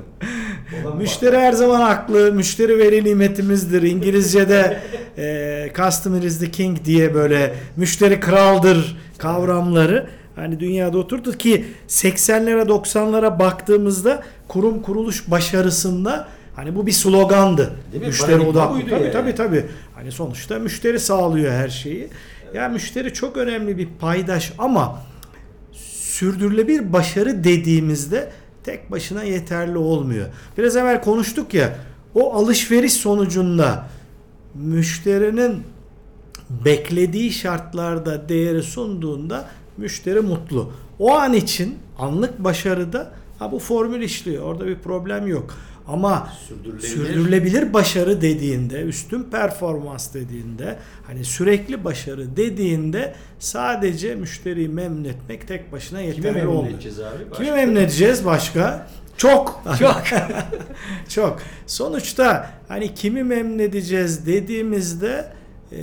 Müşteri 0.98 1.38
her 1.38 1.53
zaman 1.53 1.81
haklı. 1.81 2.31
Müşteri 2.31 2.77
veri 2.77 3.03
nimetimizdir. 3.03 3.81
İngilizce'de 3.81 4.79
e, 5.17 5.72
customer 5.75 6.22
is 6.22 6.39
the 6.39 6.51
king 6.51 6.86
diye 6.86 7.13
böyle 7.13 7.55
müşteri 7.77 8.19
kraldır 8.19 8.98
kavramları 9.17 10.10
hani 10.35 10.59
dünyada 10.59 10.97
oturdu 10.97 11.31
ki 11.31 11.65
80'lere 11.87 12.61
90'lara 12.61 13.39
baktığımızda 13.39 14.23
kurum 14.47 14.81
kuruluş 14.81 15.31
başarısında 15.31 16.27
hani 16.55 16.75
bu 16.75 16.87
bir 16.87 16.91
slogandı. 16.91 17.73
Değil 17.91 18.03
mi? 18.03 18.07
Müşteri 18.07 18.39
odaklı. 18.39 18.79
Tabii 18.79 19.03
yani. 19.03 19.11
tabii 19.11 19.35
tabii. 19.35 19.65
Hani 19.95 20.11
sonuçta 20.11 20.59
müşteri 20.59 20.99
sağlıyor 20.99 21.51
her 21.51 21.69
şeyi. 21.69 22.09
Ya 22.53 22.69
müşteri 22.69 23.13
çok 23.13 23.37
önemli 23.37 23.77
bir 23.77 23.87
paydaş 23.99 24.53
ama 24.57 24.99
sürdürülebilir 26.13 26.93
başarı 26.93 27.43
dediğimizde 27.43 28.31
tek 28.63 28.91
başına 28.91 29.23
yeterli 29.23 29.77
olmuyor. 29.77 30.27
Biraz 30.57 30.75
evvel 30.75 31.01
konuştuk 31.01 31.53
ya 31.53 31.75
o 32.15 32.33
alışveriş 32.33 32.93
sonucunda 32.93 33.87
müşterinin 34.55 35.63
beklediği 36.65 37.31
şartlarda 37.31 38.29
değeri 38.29 38.63
sunduğunda 38.63 39.45
müşteri 39.77 40.20
mutlu. 40.20 40.72
O 41.00 41.13
an 41.13 41.34
için 41.34 41.77
anlık 42.00 42.39
başarıda 42.44 43.12
ha 43.39 43.51
bu 43.51 43.60
formül 43.60 44.01
işliyor. 44.01 44.44
Orada 44.44 44.68
bir 44.68 44.75
problem 44.80 45.27
yok. 45.27 45.53
Ama 45.88 46.30
Sürdürülebilir. 46.48 46.88
sürdürülebilir 46.88 47.74
başarı 47.74 48.22
dediğinde, 48.22 48.82
üstün 48.82 49.24
performans 49.24 50.13
dediğinde, 50.13 50.77
hani 51.08 51.25
sürekli 51.25 51.84
başarı 51.84 52.38
dediğinde 52.38 53.15
sadece 53.39 54.15
müşteriyi 54.15 54.70
memnun 54.70 55.03
etmek 55.03 55.48
tek 55.48 55.72
başına 55.72 56.00
Kimi 56.01 56.15
yeterli 56.15 56.34
memnun 56.36 56.56
olmuyor. 56.56 56.74
edeceğiz 56.74 57.00
abi? 57.00 57.32
Başka? 57.32 57.44
Kimi 57.44 57.56
memnun 57.56 57.75
edeceğiz 57.75 58.25
başka? 58.25 58.88
Çok. 59.18 59.63
Çok. 59.80 60.01
Çok. 61.10 61.39
Sonuçta 61.68 62.50
hani 62.68 62.94
kimi 62.94 63.24
memnun 63.24 63.60
edeceğiz 63.60 64.25
dediğimizde 64.27 65.25
e, 65.72 65.77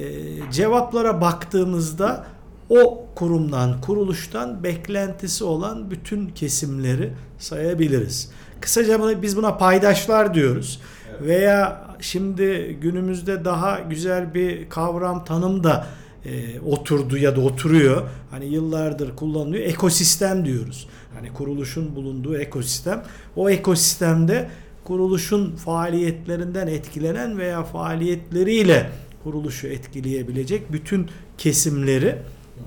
cevaplara 0.52 1.20
baktığımızda 1.20 2.26
o 2.70 3.06
kurumdan, 3.14 3.80
kuruluştan 3.80 4.64
beklentisi 4.64 5.44
olan 5.44 5.90
bütün 5.90 6.28
kesimleri 6.28 7.12
sayabiliriz. 7.38 8.30
Kısaca 8.60 9.22
biz 9.22 9.36
buna 9.36 9.56
paydaşlar 9.56 10.34
diyoruz. 10.34 10.80
Evet. 11.10 11.22
Veya 11.22 11.86
şimdi 12.00 12.78
günümüzde 12.80 13.44
daha 13.44 13.80
güzel 13.80 14.34
bir 14.34 14.68
kavram 14.68 15.24
tanım 15.24 15.64
da 15.64 15.86
e, 16.24 16.60
oturdu 16.60 17.16
ya 17.16 17.36
da 17.36 17.40
oturuyor. 17.40 18.02
Hani 18.30 18.46
yıllardır 18.46 19.16
kullanılıyor. 19.16 19.64
Ekosistem 19.64 20.44
diyoruz. 20.44 20.88
Hani 21.14 21.32
kuruluşun 21.32 21.96
bulunduğu 21.96 22.38
ekosistem. 22.38 23.02
O 23.36 23.50
ekosistemde 23.50 24.50
kuruluşun 24.84 25.56
faaliyetlerinden 25.56 26.66
etkilenen 26.66 27.38
veya 27.38 27.64
faaliyetleriyle 27.64 28.90
kuruluşu 29.24 29.66
etkileyebilecek 29.66 30.72
bütün 30.72 31.08
kesimleri, 31.38 32.18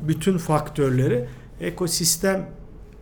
bütün 0.02 0.38
faktörleri 0.38 1.26
ekosistem 1.62 2.50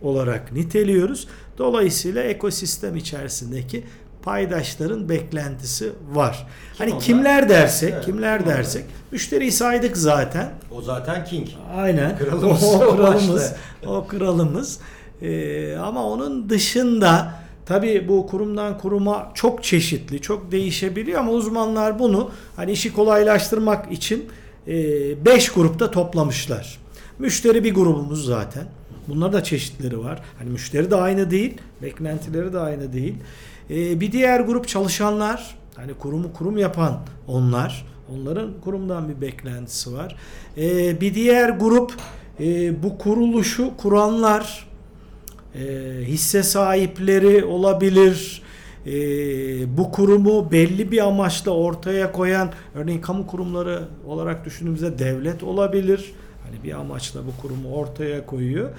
olarak 0.02 0.52
niteliyoruz. 0.52 1.28
Dolayısıyla 1.58 2.22
ekosistem 2.22 2.96
içerisindeki 2.96 3.84
paydaşların 4.22 5.08
beklentisi 5.08 5.92
var. 6.12 6.46
Kim 6.72 6.78
hani 6.78 6.90
onlar? 6.92 7.02
kimler 7.04 7.48
dersek, 7.48 7.92
Evet, 7.92 8.04
kimler 8.04 8.38
kim 8.38 8.46
onlar? 8.48 8.56
dersek 8.58 8.84
müşteriyi 9.12 9.52
saydık 9.52 9.96
zaten. 9.96 10.50
O 10.70 10.82
zaten 10.82 11.24
king. 11.24 11.48
Aynen. 11.76 12.18
Kralımız 12.18 12.64
o, 12.64 12.76
o 12.86 12.96
kralımız. 12.96 13.52
o 13.86 14.06
kralımız. 14.06 14.78
Ee, 15.22 15.76
ama 15.76 16.04
onun 16.06 16.48
dışında 16.50 17.34
tabii 17.66 18.08
bu 18.08 18.26
kurumdan 18.26 18.78
kuruma 18.78 19.30
çok 19.34 19.64
çeşitli, 19.64 20.20
çok 20.20 20.52
değişebiliyor 20.52 21.20
ama 21.20 21.32
uzmanlar 21.32 21.98
bunu 21.98 22.30
hani 22.56 22.72
işi 22.72 22.92
kolaylaştırmak 22.92 23.92
için 23.92 24.28
5 24.66 25.48
grupta 25.52 25.90
toplamışlar. 25.90 26.78
Müşteri 27.22 27.64
bir 27.64 27.74
grubumuz 27.74 28.24
zaten. 28.26 28.64
Bunlar 29.08 29.32
da 29.32 29.44
çeşitleri 29.44 29.98
var. 29.98 30.22
Hani 30.38 30.50
müşteri 30.50 30.90
de 30.90 30.96
aynı 30.96 31.30
değil, 31.30 31.58
beklentileri 31.82 32.52
de 32.52 32.58
aynı 32.58 32.92
değil. 32.92 33.14
Ee, 33.70 34.00
bir 34.00 34.12
diğer 34.12 34.40
grup 34.40 34.68
çalışanlar. 34.68 35.56
Hani 35.76 35.94
kurumu 35.94 36.32
kurum 36.32 36.58
yapan 36.58 37.00
onlar. 37.28 37.86
Onların 38.14 38.50
kurumdan 38.64 39.08
bir 39.08 39.20
beklentisi 39.20 39.92
var. 39.92 40.16
Ee, 40.58 41.00
bir 41.00 41.14
diğer 41.14 41.48
grup 41.48 41.92
e, 42.40 42.82
bu 42.82 42.98
kuruluşu 42.98 43.76
kuranlar, 43.76 44.68
e, 45.54 45.60
hisse 46.04 46.42
sahipleri 46.42 47.44
olabilir. 47.44 48.42
E, 48.86 48.92
bu 49.78 49.92
kurumu 49.92 50.52
belli 50.52 50.92
bir 50.92 51.06
amaçla 51.06 51.50
ortaya 51.50 52.12
koyan, 52.12 52.50
örneğin 52.74 53.00
kamu 53.00 53.26
kurumları 53.26 53.82
olarak 54.06 54.44
düşündüğümüzde 54.44 54.98
devlet 54.98 55.42
olabilir. 55.42 56.12
Hani 56.44 56.64
bir 56.64 56.72
amaçla 56.72 57.20
bu 57.26 57.42
kurumu 57.42 57.74
ortaya 57.74 58.26
koyuyor. 58.26 58.70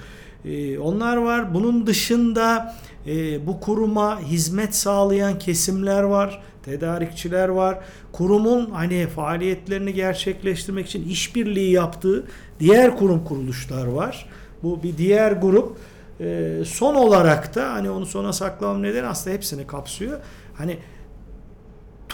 E, 0.44 0.78
onlar 0.78 1.16
var. 1.16 1.54
Bunun 1.54 1.86
dışında 1.86 2.74
e, 3.06 3.46
bu 3.46 3.60
kuruma 3.60 4.20
hizmet 4.20 4.74
sağlayan 4.74 5.38
kesimler 5.38 6.02
var, 6.02 6.42
tedarikçiler 6.64 7.48
var. 7.48 7.78
Kurumun 8.12 8.70
hani 8.70 9.06
faaliyetlerini 9.06 9.94
gerçekleştirmek 9.94 10.86
için 10.86 11.08
işbirliği 11.08 11.70
yaptığı 11.72 12.24
diğer 12.60 12.96
kurum 12.96 13.24
kuruluşlar 13.24 13.86
var. 13.86 14.26
Bu 14.62 14.82
bir 14.82 14.98
diğer 14.98 15.32
grup. 15.32 15.76
E, 16.20 16.58
son 16.66 16.94
olarak 16.94 17.54
da 17.54 17.72
hani 17.72 17.90
onu 17.90 18.06
sona 18.06 18.32
saklamam 18.32 18.82
nedeni 18.82 19.06
aslında 19.06 19.36
hepsini 19.36 19.66
kapsıyor. 19.66 20.20
Hani 20.54 20.78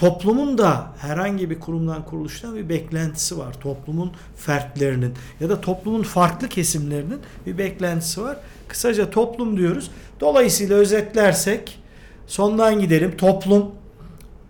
toplumun 0.01 0.57
da 0.57 0.93
herhangi 0.97 1.49
bir 1.49 1.59
kurumdan 1.59 2.05
kuruluştan 2.05 2.55
bir 2.55 2.69
beklentisi 2.69 3.37
var. 3.37 3.61
Toplumun 3.61 4.11
fertlerinin 4.35 5.13
ya 5.39 5.49
da 5.49 5.61
toplumun 5.61 6.03
farklı 6.03 6.49
kesimlerinin 6.49 7.19
bir 7.45 7.57
beklentisi 7.57 8.21
var. 8.21 8.37
Kısaca 8.67 9.09
toplum 9.09 9.57
diyoruz. 9.57 9.91
Dolayısıyla 10.19 10.75
özetlersek 10.75 11.79
sondan 12.27 12.79
gidelim. 12.79 13.17
Toplum 13.17 13.71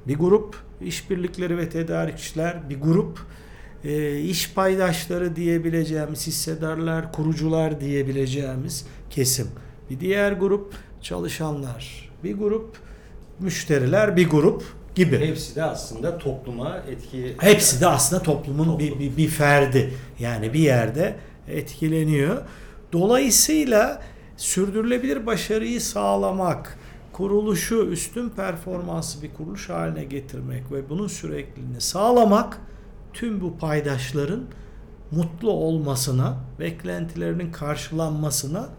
bir 0.08 0.15
grup 0.15 0.55
işbirlikleri 0.81 1.58
ve 1.58 1.70
tedarikçiler 1.70 2.70
bir 2.70 2.81
grup 2.81 3.20
e, 3.84 4.20
iş 4.20 4.53
paydaşları 4.53 5.36
diyebileceğimiz 5.36 6.27
hissedarlar, 6.27 7.12
kurucular 7.13 7.81
diyebileceğimiz 7.81 8.86
kesim. 9.10 9.48
Bir 9.89 10.00
diğer 10.00 10.31
grup 10.31 10.74
çalışanlar, 11.01 12.12
bir 12.24 12.38
grup 12.38 12.77
müşteriler, 13.39 14.15
bir 14.15 14.29
grup 14.29 14.81
gibi. 14.95 15.19
Hepsi 15.19 15.55
de 15.55 15.63
aslında 15.63 16.17
topluma 16.17 16.77
etki 16.77 17.36
Hepsi 17.39 17.81
de 17.81 17.88
aslında 17.88 18.24
toplumun 18.24 18.65
Toplum. 18.65 18.79
bir, 18.79 19.00
bir, 19.00 19.17
bir 19.17 19.27
ferdi. 19.27 19.93
Yani 20.19 20.53
bir 20.53 20.60
yerde 20.60 21.15
etkileniyor. 21.48 22.41
Dolayısıyla 22.93 24.01
sürdürülebilir 24.38 25.25
başarıyı 25.25 25.81
sağlamak, 25.81 26.77
kuruluşu 27.13 27.75
üstün 27.75 28.29
performanslı 28.29 29.21
bir 29.21 29.33
kuruluş 29.33 29.69
haline 29.69 30.03
getirmek 30.03 30.71
ve 30.71 30.89
bunun 30.89 31.07
sürekliliğini 31.07 31.81
sağlamak 31.81 32.57
tüm 33.13 33.41
bu 33.41 33.57
paydaşların 33.57 34.43
mutlu 35.12 35.51
olmasına, 35.51 36.38
beklentilerinin 36.60 37.51
karşılanmasına, 37.51 38.69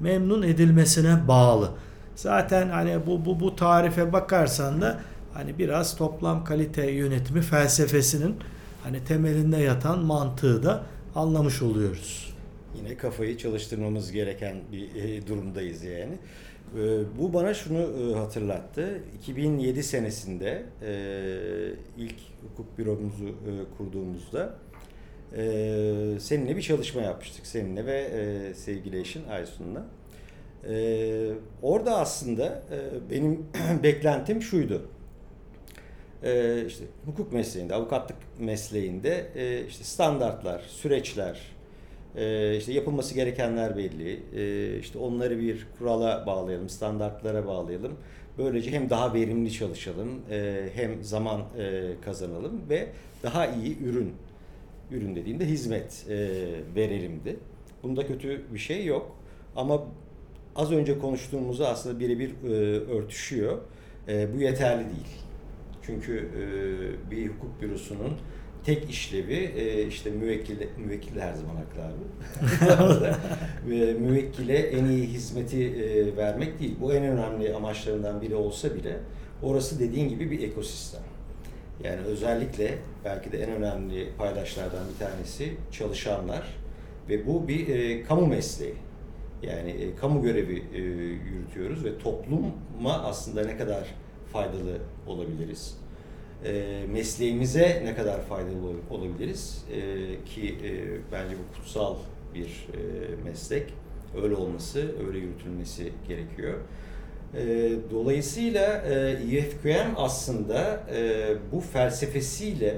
memnun 0.00 0.42
edilmesine 0.42 1.28
bağlı. 1.28 1.70
Zaten 2.16 2.68
hani 2.68 3.06
bu 3.06 3.24
bu 3.24 3.40
bu 3.40 3.56
tarife 3.56 4.12
bakarsan 4.12 4.80
da 4.80 5.00
hani 5.34 5.58
biraz 5.58 5.96
toplam 5.96 6.44
kalite 6.44 6.90
yönetimi 6.90 7.40
felsefesinin 7.40 8.34
hani 8.82 9.04
temelinde 9.04 9.56
yatan 9.56 9.98
mantığı 9.98 10.62
da 10.62 10.82
anlamış 11.14 11.62
oluyoruz. 11.62 12.34
Yine 12.76 12.96
kafayı 12.96 13.38
çalıştırmamız 13.38 14.12
gereken 14.12 14.56
bir 14.72 14.94
e, 14.94 15.26
durumdayız 15.26 15.84
yani. 15.84 16.18
E, 16.78 17.00
Bu 17.18 17.34
bana 17.34 17.54
şunu 17.54 17.78
e, 17.78 18.14
hatırlattı. 18.18 19.00
2007 19.18 19.82
senesinde 19.82 20.62
ilk 21.98 22.14
hukuk 22.42 22.78
büromuzu 22.78 23.34
kurduğumuzda 23.78 24.54
seninle 26.20 26.56
bir 26.56 26.62
çalışma 26.62 27.02
yapmıştık. 27.02 27.46
Seninle 27.46 27.86
ve 27.86 28.54
sevgili 28.54 29.00
eşin 29.00 29.24
Aysun'la. 29.28 29.86
Orada 31.62 31.96
aslında 31.98 32.62
benim 33.10 33.46
beklentim 33.82 34.42
şuydu. 34.42 34.82
E, 36.24 36.64
işte 36.66 36.84
hukuk 37.04 37.32
mesleğinde, 37.32 37.74
avukatlık 37.74 38.16
mesleğinde 38.38 39.26
e, 39.36 39.66
işte 39.66 39.84
standartlar, 39.84 40.60
süreçler, 40.60 41.40
e, 42.16 42.56
işte 42.56 42.72
yapılması 42.72 43.14
gerekenler 43.14 43.76
belli. 43.76 44.22
E, 44.36 44.78
işte 44.78 44.98
onları 44.98 45.38
bir 45.38 45.66
kurala 45.78 46.26
bağlayalım, 46.26 46.68
standartlara 46.68 47.46
bağlayalım. 47.46 47.92
Böylece 48.38 48.70
hem 48.70 48.90
daha 48.90 49.14
verimli 49.14 49.52
çalışalım, 49.52 50.08
e, 50.30 50.68
hem 50.74 51.04
zaman 51.04 51.40
e, 51.58 51.90
kazanalım 52.04 52.60
ve 52.70 52.88
daha 53.22 53.46
iyi 53.46 53.78
ürün, 53.78 54.12
ürün 54.90 55.16
dediğimde 55.16 55.46
hizmet 55.46 56.06
e, 56.08 56.28
verelimdi. 56.76 57.36
Bunda 57.82 58.06
kötü 58.06 58.42
bir 58.54 58.58
şey 58.58 58.84
yok. 58.84 59.16
Ama 59.56 59.82
az 60.56 60.72
önce 60.72 60.98
konuştuğumuzu 60.98 61.64
aslında 61.64 62.00
birebir 62.00 62.30
e, 62.44 62.48
örtüşüyor. 62.80 63.58
E, 64.08 64.34
bu 64.34 64.40
yeterli 64.40 64.84
değil. 64.84 65.22
Çünkü 65.86 66.28
e, 66.38 67.10
bir 67.10 67.28
hukuk 67.28 67.62
bürosunun 67.62 68.12
tek 68.64 68.90
işlevi 68.90 69.34
e, 69.34 69.86
işte 69.86 70.10
müvekkil 70.10 70.56
müvekkil 70.76 71.20
her 71.20 71.34
zaman 71.34 71.56
haklı 71.56 71.82
abi. 71.84 72.04
Ve 73.70 73.92
müvekkile 73.92 74.58
en 74.58 74.84
iyi 74.84 75.06
hizmeti 75.06 75.66
e, 75.66 76.16
vermek 76.16 76.60
değil. 76.60 76.76
Bu 76.80 76.92
en 76.94 77.04
önemli 77.04 77.54
amaçlarından 77.54 78.22
biri 78.22 78.34
olsa 78.34 78.74
bile 78.74 78.96
orası 79.42 79.80
dediğin 79.80 80.08
gibi 80.08 80.30
bir 80.30 80.42
ekosistem. 80.42 81.02
Yani 81.84 82.00
özellikle 82.00 82.78
belki 83.04 83.32
de 83.32 83.42
en 83.42 83.50
önemli 83.50 84.08
paydaşlardan 84.18 84.80
bir 84.94 85.06
tanesi 85.06 85.52
çalışanlar 85.72 86.42
ve 87.08 87.26
bu 87.26 87.48
bir 87.48 87.68
e, 87.68 88.02
kamu 88.02 88.26
mesleği. 88.26 88.74
Yani 89.42 89.70
e, 89.70 89.96
kamu 89.96 90.22
görevi 90.22 90.62
e, 90.74 90.78
yürütüyoruz 90.78 91.84
ve 91.84 91.98
topluma 91.98 93.02
aslında 93.04 93.44
ne 93.44 93.56
kadar 93.56 93.94
faydalı 94.32 94.78
olabiliriz? 95.06 95.78
E, 96.44 96.80
mesleğimize 96.92 97.82
ne 97.84 97.94
kadar 97.94 98.22
faydalı 98.22 98.66
ol- 98.66 98.98
olabiliriz? 98.98 99.64
E, 99.72 99.78
ki 100.24 100.54
e, 100.64 100.72
bence 101.12 101.34
bu 101.34 101.56
kutsal 101.56 101.96
bir 102.34 102.46
e, 102.46 102.78
meslek. 103.24 103.74
Öyle 104.22 104.34
olması, 104.34 104.92
öyle 105.06 105.18
yürütülmesi 105.18 105.92
gerekiyor. 106.08 106.54
E, 107.36 107.70
dolayısıyla 107.90 108.76
e, 108.76 108.92
EFQM 109.36 109.94
aslında 109.96 110.80
e, 110.94 111.28
bu 111.52 111.60
felsefesiyle 111.60 112.68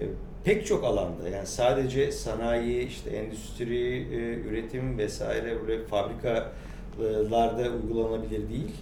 e, 0.00 0.04
pek 0.44 0.66
çok 0.66 0.84
alanda 0.84 1.28
yani 1.28 1.46
sadece 1.46 2.12
sanayi, 2.12 2.86
işte 2.86 3.10
endüstri, 3.10 3.96
e, 3.96 4.48
üretim 4.48 4.98
vesaire 4.98 5.56
böyle 5.66 5.84
fabrikalarda 5.84 7.70
uygulanabilir 7.70 8.48
değil. 8.48 8.74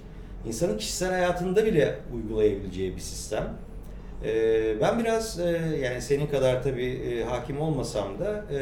İnsanın 0.47 0.79
kişisel 0.79 1.11
hayatında 1.11 1.67
bile 1.67 1.99
uygulayabileceği 2.15 2.97
bir 2.97 3.01
sistem. 3.01 3.57
E, 4.25 4.81
ben 4.81 4.99
biraz 4.99 5.41
e, 5.41 5.79
yani 5.83 6.03
senin 6.03 6.27
kadar 6.27 6.63
tabii 6.63 6.87
e, 6.87 7.25
hakim 7.25 7.61
olmasam 7.61 8.19
da 8.19 8.45
e, 8.55 8.59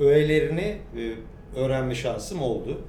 öğelerini 0.00 0.76
öğrenme 1.56 1.94
şansım 1.94 2.42
oldu 2.42 2.80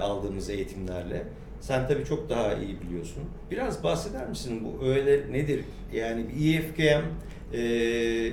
aldığımız 0.00 0.50
eğitimlerle. 0.50 1.22
Sen 1.60 1.88
tabii 1.88 2.04
çok 2.04 2.30
daha 2.30 2.54
iyi 2.54 2.80
biliyorsun. 2.80 3.22
Biraz 3.50 3.84
bahseder 3.84 4.28
misin 4.28 4.62
bu 4.64 4.84
öğeler 4.84 5.32
nedir? 5.32 5.64
Yani 5.92 6.26
bir 6.28 6.58
EFKM 6.58 7.04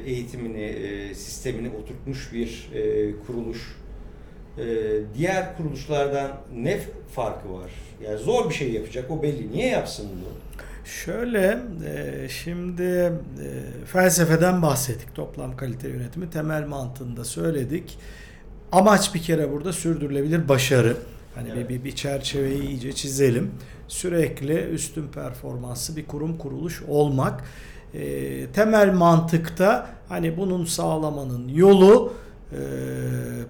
eğitimini, 0.05 0.75
sistemini 1.15 1.69
oturtmuş 1.69 2.33
bir 2.33 2.69
kuruluş. 3.27 3.77
E, 4.57 4.63
diğer 5.17 5.57
kuruluşlardan 5.57 6.31
ne 6.55 6.79
farkı 7.15 7.53
var? 7.53 7.71
Yani 8.03 8.17
zor 8.17 8.49
bir 8.49 8.55
şey 8.55 8.71
yapacak, 8.71 9.11
o 9.11 9.23
belli. 9.23 9.51
Niye 9.51 9.67
yapsın 9.67 10.07
bunu? 10.11 10.33
Şöyle 10.85 11.59
e, 11.85 12.29
şimdi 12.29 12.83
e, 12.83 13.11
felsefeden 13.85 14.61
bahsettik. 14.61 15.15
Toplam 15.15 15.57
kalite 15.57 15.89
yönetimi 15.89 16.29
temel 16.29 16.67
mantığında 16.67 17.25
söyledik. 17.25 17.97
Amaç 18.71 19.15
bir 19.15 19.21
kere 19.21 19.51
burada 19.51 19.73
sürdürülebilir 19.73 20.49
başarı. 20.49 20.97
Hani 21.35 21.49
Evet. 21.55 21.69
bir, 21.69 21.79
bir, 21.79 21.83
bir 21.83 21.95
çerçeveyi 21.95 22.61
iyice 22.67 22.93
çizelim. 22.93 23.51
Sürekli 23.87 24.53
üstün 24.59 25.07
performanslı 25.07 25.95
bir 25.95 26.05
kurum 26.05 26.37
kuruluş 26.37 26.81
olmak. 26.87 27.43
E, 27.93 28.47
temel 28.47 28.93
mantıkta 28.93 29.89
hani 30.09 30.37
bunun 30.37 30.65
sağlamanın 30.65 31.47
yolu 31.47 32.13
e, 32.51 32.57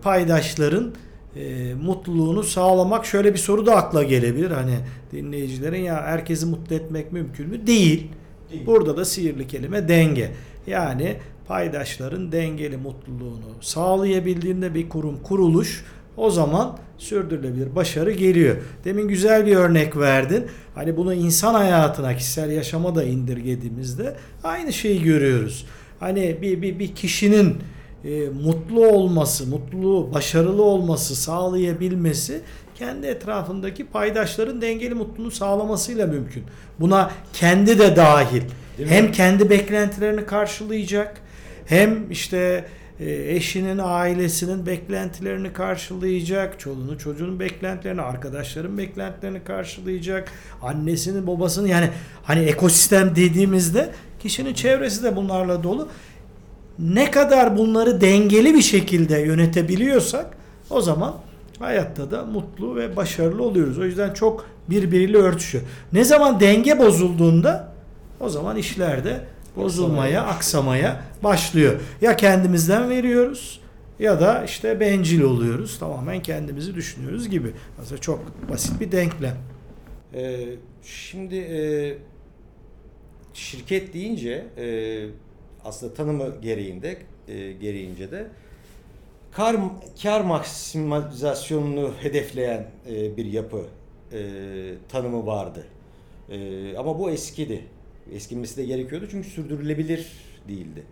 paydaşların 0.01 0.93
e, 1.35 1.73
mutluluğunu 1.73 2.43
sağlamak 2.43 3.05
şöyle 3.05 3.33
bir 3.33 3.39
soru 3.39 3.65
da 3.65 3.75
akla 3.75 4.03
gelebilir 4.03 4.51
hani 4.51 4.77
dinleyicilerin 5.11 5.81
ya 5.81 6.03
herkesi 6.03 6.45
mutlu 6.45 6.75
etmek 6.75 7.11
mümkün 7.11 7.49
mü? 7.49 7.67
Değil. 7.67 8.07
Değil. 8.51 8.65
Burada 8.65 8.97
da 8.97 9.05
sihirli 9.05 9.47
kelime 9.47 9.87
denge. 9.87 10.31
Yani 10.67 11.15
paydaşların 11.47 12.31
dengeli 12.31 12.77
mutluluğunu 12.77 13.55
sağlayabildiğinde 13.61 14.73
bir 14.73 14.89
kurum 14.89 15.23
kuruluş 15.23 15.85
o 16.17 16.29
zaman 16.29 16.77
sürdürülebilir 16.97 17.75
başarı 17.75 18.11
geliyor. 18.11 18.55
Demin 18.85 19.07
güzel 19.07 19.45
bir 19.45 19.55
örnek 19.55 19.97
verdin. 19.97 20.45
Hani 20.75 20.97
bunu 20.97 21.13
insan 21.13 21.53
hayatına, 21.53 22.15
kişisel 22.15 22.51
yaşama 22.51 22.95
da 22.95 23.03
indirgediğimizde 23.03 24.15
aynı 24.43 24.73
şeyi 24.73 25.03
görüyoruz. 25.03 25.65
Hani 25.99 26.37
bir 26.41 26.61
bir, 26.61 26.79
bir 26.79 26.95
kişinin 26.95 27.57
e, 28.05 28.29
mutlu 28.43 28.87
olması, 28.87 29.47
mutluluğu, 29.47 30.13
başarılı 30.13 30.63
olması, 30.63 31.15
sağlayabilmesi 31.15 32.41
kendi 32.75 33.07
etrafındaki 33.07 33.85
paydaşların 33.87 34.61
dengeli 34.61 34.93
mutluluğu 34.93 35.31
sağlamasıyla 35.31 36.07
mümkün. 36.07 36.43
Buna 36.79 37.11
kendi 37.33 37.79
de 37.79 37.95
dahil. 37.95 38.41
Değil 38.77 38.89
mi? 38.89 38.95
hem 38.95 39.11
kendi 39.11 39.49
beklentilerini 39.49 40.25
karşılayacak, 40.25 41.21
hem 41.65 42.11
işte 42.11 42.65
e, 42.99 43.35
eşinin, 43.35 43.79
ailesinin 43.83 44.65
beklentilerini 44.65 45.53
karşılayacak, 45.53 46.59
çoluğunu, 46.59 46.97
çocuğunun 46.97 47.39
beklentilerini, 47.39 48.01
arkadaşların 48.01 48.77
beklentilerini 48.77 49.43
karşılayacak, 49.43 50.31
annesinin, 50.61 51.27
babasının 51.27 51.67
yani 51.67 51.89
hani 52.23 52.39
ekosistem 52.43 53.15
dediğimizde 53.15 53.91
kişinin 54.19 54.53
çevresi 54.53 55.03
de 55.03 55.15
bunlarla 55.15 55.63
dolu 55.63 55.87
ne 56.79 57.12
kadar 57.12 57.57
bunları 57.57 58.01
dengeli 58.01 58.53
bir 58.53 58.62
şekilde 58.62 59.19
yönetebiliyorsak 59.19 60.38
o 60.69 60.81
zaman 60.81 61.15
hayatta 61.60 62.12
da 62.12 62.25
mutlu 62.25 62.75
ve 62.75 62.95
başarılı 62.95 63.43
oluyoruz. 63.43 63.79
O 63.79 63.86
yüzden 63.86 64.13
çok 64.13 64.45
birbiriyle 64.69 65.17
örtüşüyor. 65.17 65.63
Ne 65.93 66.03
zaman 66.03 66.39
denge 66.39 66.79
bozulduğunda 66.79 67.73
o 68.19 68.29
zaman 68.29 68.57
işlerde 68.57 69.21
bozulmaya, 69.55 70.25
aksamaya 70.25 71.01
başlıyor. 71.23 71.79
Ya 72.01 72.15
kendimizden 72.15 72.89
veriyoruz 72.89 73.60
ya 73.99 74.19
da 74.19 74.43
işte 74.43 74.79
bencil 74.79 75.21
oluyoruz. 75.21 75.79
Tamamen 75.79 76.21
kendimizi 76.21 76.75
düşünüyoruz 76.75 77.29
gibi. 77.29 77.51
Aslında 77.81 78.01
çok 78.01 78.49
basit 78.49 78.79
bir 78.79 78.91
denklem. 78.91 79.38
Ee, 80.13 80.45
şimdi 80.84 81.36
e, 81.36 81.60
şirket 83.34 83.93
deyince 83.93 84.45
e, 84.57 84.65
aslında 85.65 85.93
tanımı 85.93 86.41
gereğinde 86.41 86.97
e, 87.28 87.52
gereğince 87.52 88.12
de 88.12 88.28
kar 89.32 89.56
kar 90.04 90.21
maksimizasyonunu 90.21 91.93
hedefleyen 92.00 92.67
e, 92.89 93.17
bir 93.17 93.26
yapı 93.26 93.65
e, 94.13 94.19
tanımı 94.89 95.26
vardı. 95.26 95.65
E, 96.30 96.78
ama 96.78 97.00
bu 97.00 97.12
eskidi. 97.12 97.65
Eskimesi 98.13 98.58
de 98.58 98.65
gerekiyordu 98.65 99.08
çünkü 99.12 99.30
sürdürülebilir 99.30 100.08
değildi. 100.47 100.84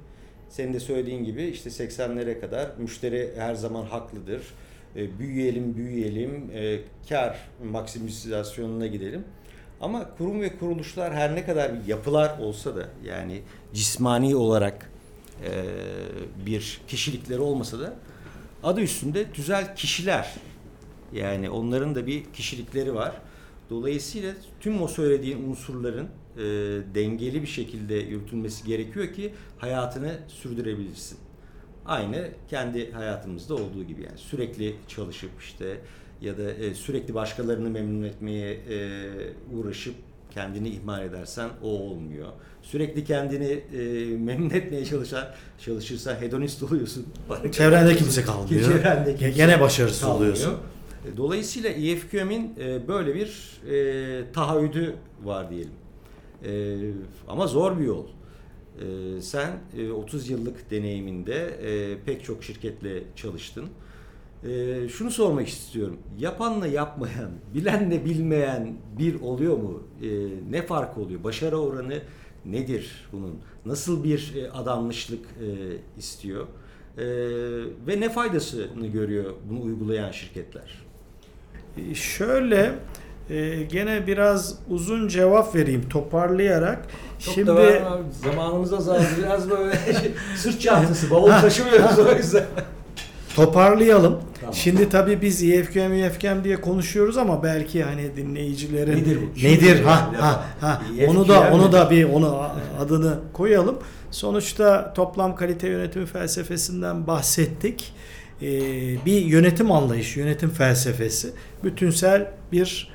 Senin 0.49 0.73
de 0.73 0.79
söylediğin 0.79 1.23
gibi 1.23 1.43
işte 1.43 1.69
80'lere 1.69 2.39
kadar 2.39 2.71
müşteri 2.77 3.34
her 3.38 3.55
zaman 3.55 3.84
haklıdır. 3.84 4.41
E, 4.95 5.19
büyüyelim, 5.19 5.75
büyüyelim, 5.75 6.51
e, 6.53 6.79
kar 7.10 7.38
maksimizasyonuna 7.71 8.88
gidelim. 8.88 9.23
Ama 9.81 10.15
kurum 10.17 10.41
ve 10.41 10.57
kuruluşlar 10.57 11.13
her 11.13 11.35
ne 11.35 11.45
kadar 11.45 11.73
bir 11.73 11.87
yapılar 11.87 12.39
olsa 12.39 12.75
da 12.75 12.89
yani 13.05 13.41
cismani 13.73 14.35
olarak 14.35 14.91
e, 15.45 15.65
bir 16.45 16.81
kişilikleri 16.87 17.39
olmasa 17.39 17.79
da 17.79 17.93
adı 18.63 18.81
üstünde 18.81 19.25
güzel 19.35 19.75
kişiler. 19.75 20.35
Yani 21.13 21.49
onların 21.49 21.95
da 21.95 22.07
bir 22.07 22.23
kişilikleri 22.33 22.95
var. 22.95 23.15
Dolayısıyla 23.69 24.33
tüm 24.59 24.81
o 24.81 24.87
söylediğin 24.87 25.49
unsurların 25.49 26.07
e, 26.37 26.41
dengeli 26.95 27.41
bir 27.41 27.47
şekilde 27.47 27.95
yürütülmesi 27.95 28.65
gerekiyor 28.65 29.13
ki 29.13 29.33
hayatını 29.57 30.19
sürdürebilirsin. 30.27 31.17
Aynı 31.85 32.29
kendi 32.49 32.91
hayatımızda 32.91 33.55
olduğu 33.55 33.83
gibi 33.83 34.03
yani 34.03 34.17
sürekli 34.17 34.75
çalışıp 34.87 35.31
işte 35.39 35.77
ya 36.21 36.38
da 36.38 36.51
e, 36.51 36.73
sürekli 36.73 37.13
başkalarını 37.13 37.69
memnun 37.69 38.03
etmeye 38.03 38.51
e, 38.53 38.99
uğraşıp 39.55 39.95
kendini 40.32 40.69
ihmal 40.69 41.03
edersen 41.05 41.49
o 41.63 41.67
olmuyor. 41.67 42.27
Sürekli 42.62 43.03
kendini 43.03 43.45
e, 43.45 43.77
memnun 44.17 44.49
etmeye 44.49 44.86
çalışan 44.86 45.27
çalışırsan 45.60 46.15
hedonist 46.15 46.63
oluyorsun. 46.63 47.05
Çevrende 47.51 47.95
kimse 47.95 48.23
kalmıyor. 48.23 48.62
Çevrende 48.71 49.15
kimse 49.15 49.29
Gene 49.32 49.62
başarısız 49.62 50.01
kalmıyor. 50.01 50.19
oluyorsun. 50.21 50.53
E, 51.13 51.17
Dolayısıyla 51.17 51.69
EFQM'in 51.69 52.53
e, 52.60 52.88
böyle 52.88 53.15
bir 53.15 53.60
e, 53.71 54.32
taahhüdü 54.34 54.95
var 55.23 55.49
diyelim. 55.49 55.71
E, 56.45 56.77
ama 57.27 57.47
zor 57.47 57.79
bir 57.79 57.86
yol. 57.86 58.05
E, 58.08 59.21
sen 59.21 59.49
e, 59.77 59.91
30 59.91 60.29
yıllık 60.29 60.71
deneyiminde 60.71 61.36
e, 61.47 61.97
pek 62.05 62.23
çok 62.23 62.43
şirketle 62.43 63.03
çalıştın. 63.15 63.65
E, 64.43 64.88
şunu 64.89 65.12
sormak 65.12 65.47
istiyorum. 65.47 65.97
Yapanla 66.19 66.67
yapmayan, 66.67 67.32
bilenle 67.54 68.06
bilmeyen 68.06 68.73
bir 68.99 69.21
oluyor 69.21 69.58
mu? 69.58 69.84
E, 70.02 70.08
ne 70.52 70.62
fark 70.62 70.97
oluyor? 70.97 71.23
Başarı 71.23 71.58
oranı 71.58 72.02
nedir 72.45 73.10
bunun? 73.12 73.39
Nasıl 73.65 74.04
bir 74.04 74.36
e, 74.36 74.52
adanmışlık 74.52 75.25
e, 75.25 75.47
istiyor? 75.97 76.47
E, 76.97 77.06
ve 77.88 77.99
ne 77.99 78.10
faydasını 78.10 78.88
görüyor 78.88 79.34
bunu 79.49 79.62
uygulayan 79.62 80.12
şirketler? 80.12 80.86
Şöyle 81.93 82.75
e, 83.30 83.63
gene 83.63 84.08
biraz 84.08 84.60
uzun 84.69 85.08
cevap 85.08 85.56
vereyim 85.56 85.89
toparlayarak. 85.89 86.88
Çok 87.19 87.34
Şimdi 87.34 87.47
da 87.47 87.56
var 87.56 87.67
abi, 87.67 88.04
zamanımız 88.12 88.73
azaldı. 88.73 89.06
Biraz 89.17 89.49
böyle 89.49 89.80
sırt 90.36 90.62
çantası, 90.62 91.12
bavul 91.12 91.30
taşımıyoruz 91.30 91.99
o 91.99 92.17
yüzden. 92.17 92.45
toparlayalım. 93.35 94.19
Tamam. 94.39 94.55
Şimdi 94.55 94.89
tabii 94.89 95.21
biz 95.21 95.43
EFKM, 95.43 95.93
EFKM 95.93 96.43
diye 96.43 96.61
konuşuyoruz 96.61 97.17
ama 97.17 97.43
belki 97.43 97.83
hani 97.83 98.15
dinleyicilerin 98.15 98.97
Nedir 98.97 99.17
bu? 99.21 99.45
nedir 99.47 99.83
ha 99.83 100.11
ha 100.17 100.43
ha 100.61 100.81
onu 101.07 101.27
da 101.27 101.51
onu 101.51 101.71
da 101.71 101.89
bir 101.89 102.03
onu 102.03 102.43
adını 102.79 103.19
koyalım. 103.33 103.77
Sonuçta 104.11 104.93
toplam 104.93 105.35
kalite 105.35 105.67
yönetimi 105.67 106.05
felsefesinden 106.05 107.07
bahsettik. 107.07 107.93
Ee, 108.41 108.45
bir 109.05 109.25
yönetim 109.25 109.71
anlayışı, 109.71 110.19
yönetim 110.19 110.49
felsefesi, 110.49 111.31
bütünsel 111.63 112.31
bir 112.51 112.89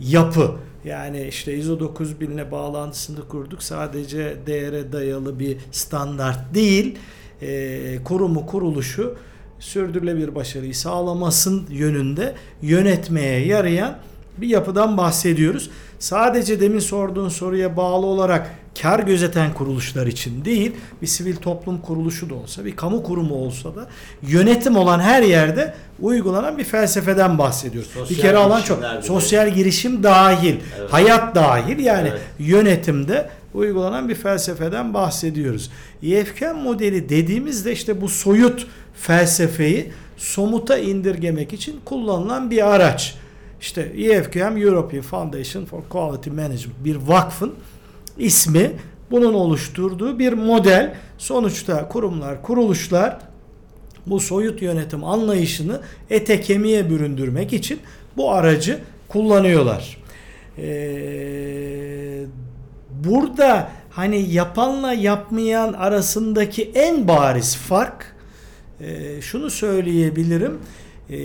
yapı. 0.00 0.50
Yani 0.84 1.26
işte 1.26 1.54
ISO 1.54 1.80
9000 1.80 2.30
ile 2.30 2.50
bağlantısını 2.50 3.28
kurduk. 3.28 3.62
Sadece 3.62 4.36
değere 4.46 4.92
dayalı 4.92 5.38
bir 5.38 5.56
standart 5.72 6.54
değil. 6.54 6.98
Ee, 7.42 7.98
kurumu, 8.04 8.46
kuruluşu 8.46 9.16
sürdürülebilir 9.60 10.34
başarıyı 10.34 10.74
sağlamasın 10.74 11.66
yönünde 11.70 12.34
yönetmeye 12.62 13.46
yarayan 13.46 13.96
bir 14.38 14.48
yapıdan 14.48 14.96
bahsediyoruz. 14.96 15.70
Sadece 15.98 16.60
demin 16.60 16.78
sorduğun 16.78 17.28
soruya 17.28 17.76
bağlı 17.76 18.06
olarak 18.06 18.54
kar 18.82 19.00
gözeten 19.00 19.54
kuruluşlar 19.54 20.06
için 20.06 20.44
değil, 20.44 20.72
bir 21.02 21.06
sivil 21.06 21.36
toplum 21.36 21.78
kuruluşu 21.80 22.30
da 22.30 22.34
olsa, 22.34 22.64
bir 22.64 22.76
kamu 22.76 23.02
kurumu 23.02 23.34
olsa 23.34 23.76
da 23.76 23.86
yönetim 24.22 24.76
olan 24.76 25.00
her 25.00 25.22
yerde 25.22 25.74
uygulanan 26.00 26.58
bir 26.58 26.64
felsefeden 26.64 27.38
bahsediyoruz. 27.38 27.90
Sosyal 27.90 28.16
bir 28.16 28.22
kere 28.22 28.36
alan 28.36 28.62
çok. 28.62 28.84
Sosyal 29.02 29.54
girişim 29.54 30.02
dahil, 30.02 30.56
Evet. 30.78 30.92
hayat 30.92 31.34
dahil 31.34 31.78
yani 31.78 32.08
Evet. 32.08 32.20
yönetimde 32.38 33.30
uygulanan 33.54 34.08
bir 34.08 34.14
felsefeden 34.14 34.94
bahsediyoruz. 34.94 35.70
EFKM 36.02 36.56
modeli 36.56 37.08
dediğimizde 37.08 37.72
işte 37.72 38.00
bu 38.00 38.08
soyut 38.08 38.66
felsefeyi 38.94 39.92
somuta 40.16 40.78
indirgemek 40.78 41.52
için 41.52 41.80
kullanılan 41.84 42.50
bir 42.50 42.74
araç. 42.74 43.14
İşte 43.60 43.80
EFKM 43.80 44.56
European 44.56 45.02
Foundation 45.02 45.64
for 45.64 45.80
Quality 45.88 46.30
Management 46.30 46.84
bir 46.84 46.96
vakfın 46.96 47.54
ismi 48.18 48.72
bunun 49.10 49.34
oluşturduğu 49.34 50.18
bir 50.18 50.32
model. 50.32 50.94
Sonuçta 51.18 51.88
kurumlar, 51.88 52.42
kuruluşlar 52.42 53.18
bu 54.06 54.20
soyut 54.20 54.62
yönetim 54.62 55.04
anlayışını 55.04 55.80
ete 56.10 56.40
kemiğe 56.40 56.90
büründürmek 56.90 57.52
için 57.52 57.80
bu 58.16 58.32
aracı 58.32 58.78
kullanıyorlar. 59.08 59.98
Ee, 60.58 61.87
burada 63.04 63.70
hani 63.90 64.32
yapanla 64.32 64.92
yapmayan 64.92 65.72
arasındaki 65.72 66.70
en 66.74 67.08
bariz 67.08 67.56
fark 67.56 68.16
e, 68.80 69.20
şunu 69.20 69.50
söyleyebilirim. 69.50 70.58
E, 71.10 71.18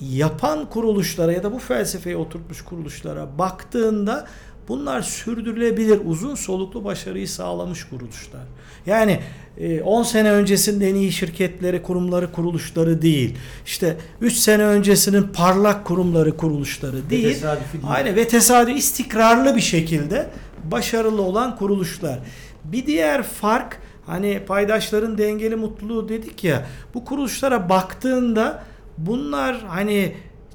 yapan 0.00 0.70
kuruluşlara 0.70 1.32
ya 1.32 1.42
da 1.42 1.52
bu 1.52 1.58
felsefeyi 1.58 2.16
oturtmuş 2.16 2.62
kuruluşlara 2.62 3.38
baktığında 3.38 4.26
bunlar 4.68 5.02
sürdürülebilir 5.02 6.00
uzun 6.04 6.34
soluklu 6.34 6.84
başarıyı 6.84 7.28
sağlamış 7.28 7.84
kuruluşlar. 7.84 8.42
Yani 8.86 9.20
e, 9.58 9.82
10 9.82 10.02
sene 10.02 10.32
öncesinin 10.32 10.86
en 10.86 10.94
iyi 10.94 11.12
şirketleri, 11.12 11.82
kurumları, 11.82 12.32
kuruluşları 12.32 13.02
değil. 13.02 13.36
İşte 13.66 13.96
3 14.20 14.32
sene 14.32 14.62
öncesinin 14.62 15.22
parlak 15.22 15.84
kurumları, 15.84 16.36
kuruluşları 16.36 17.10
değil. 17.10 17.34
tesadüfi 17.34 17.72
değil. 17.72 17.84
Aynen 17.86 18.16
ve 18.16 18.28
tesadüf 18.28 18.76
istikrarlı 18.76 19.56
bir 19.56 19.60
şekilde 19.60 20.30
başarılı 20.64 21.22
olan 21.22 21.56
kuruluşlar. 21.56 22.18
Bir 22.64 22.86
diğer 22.86 23.22
fark 23.22 23.80
hani 24.06 24.42
paydaşların 24.46 25.18
dengeli 25.18 25.56
mutluluğu 25.56 26.08
dedik 26.08 26.44
ya 26.44 26.66
bu 26.94 27.04
kuruluşlara 27.04 27.68
baktığında 27.68 28.62
bunlar 28.98 29.64
hani 29.68 30.14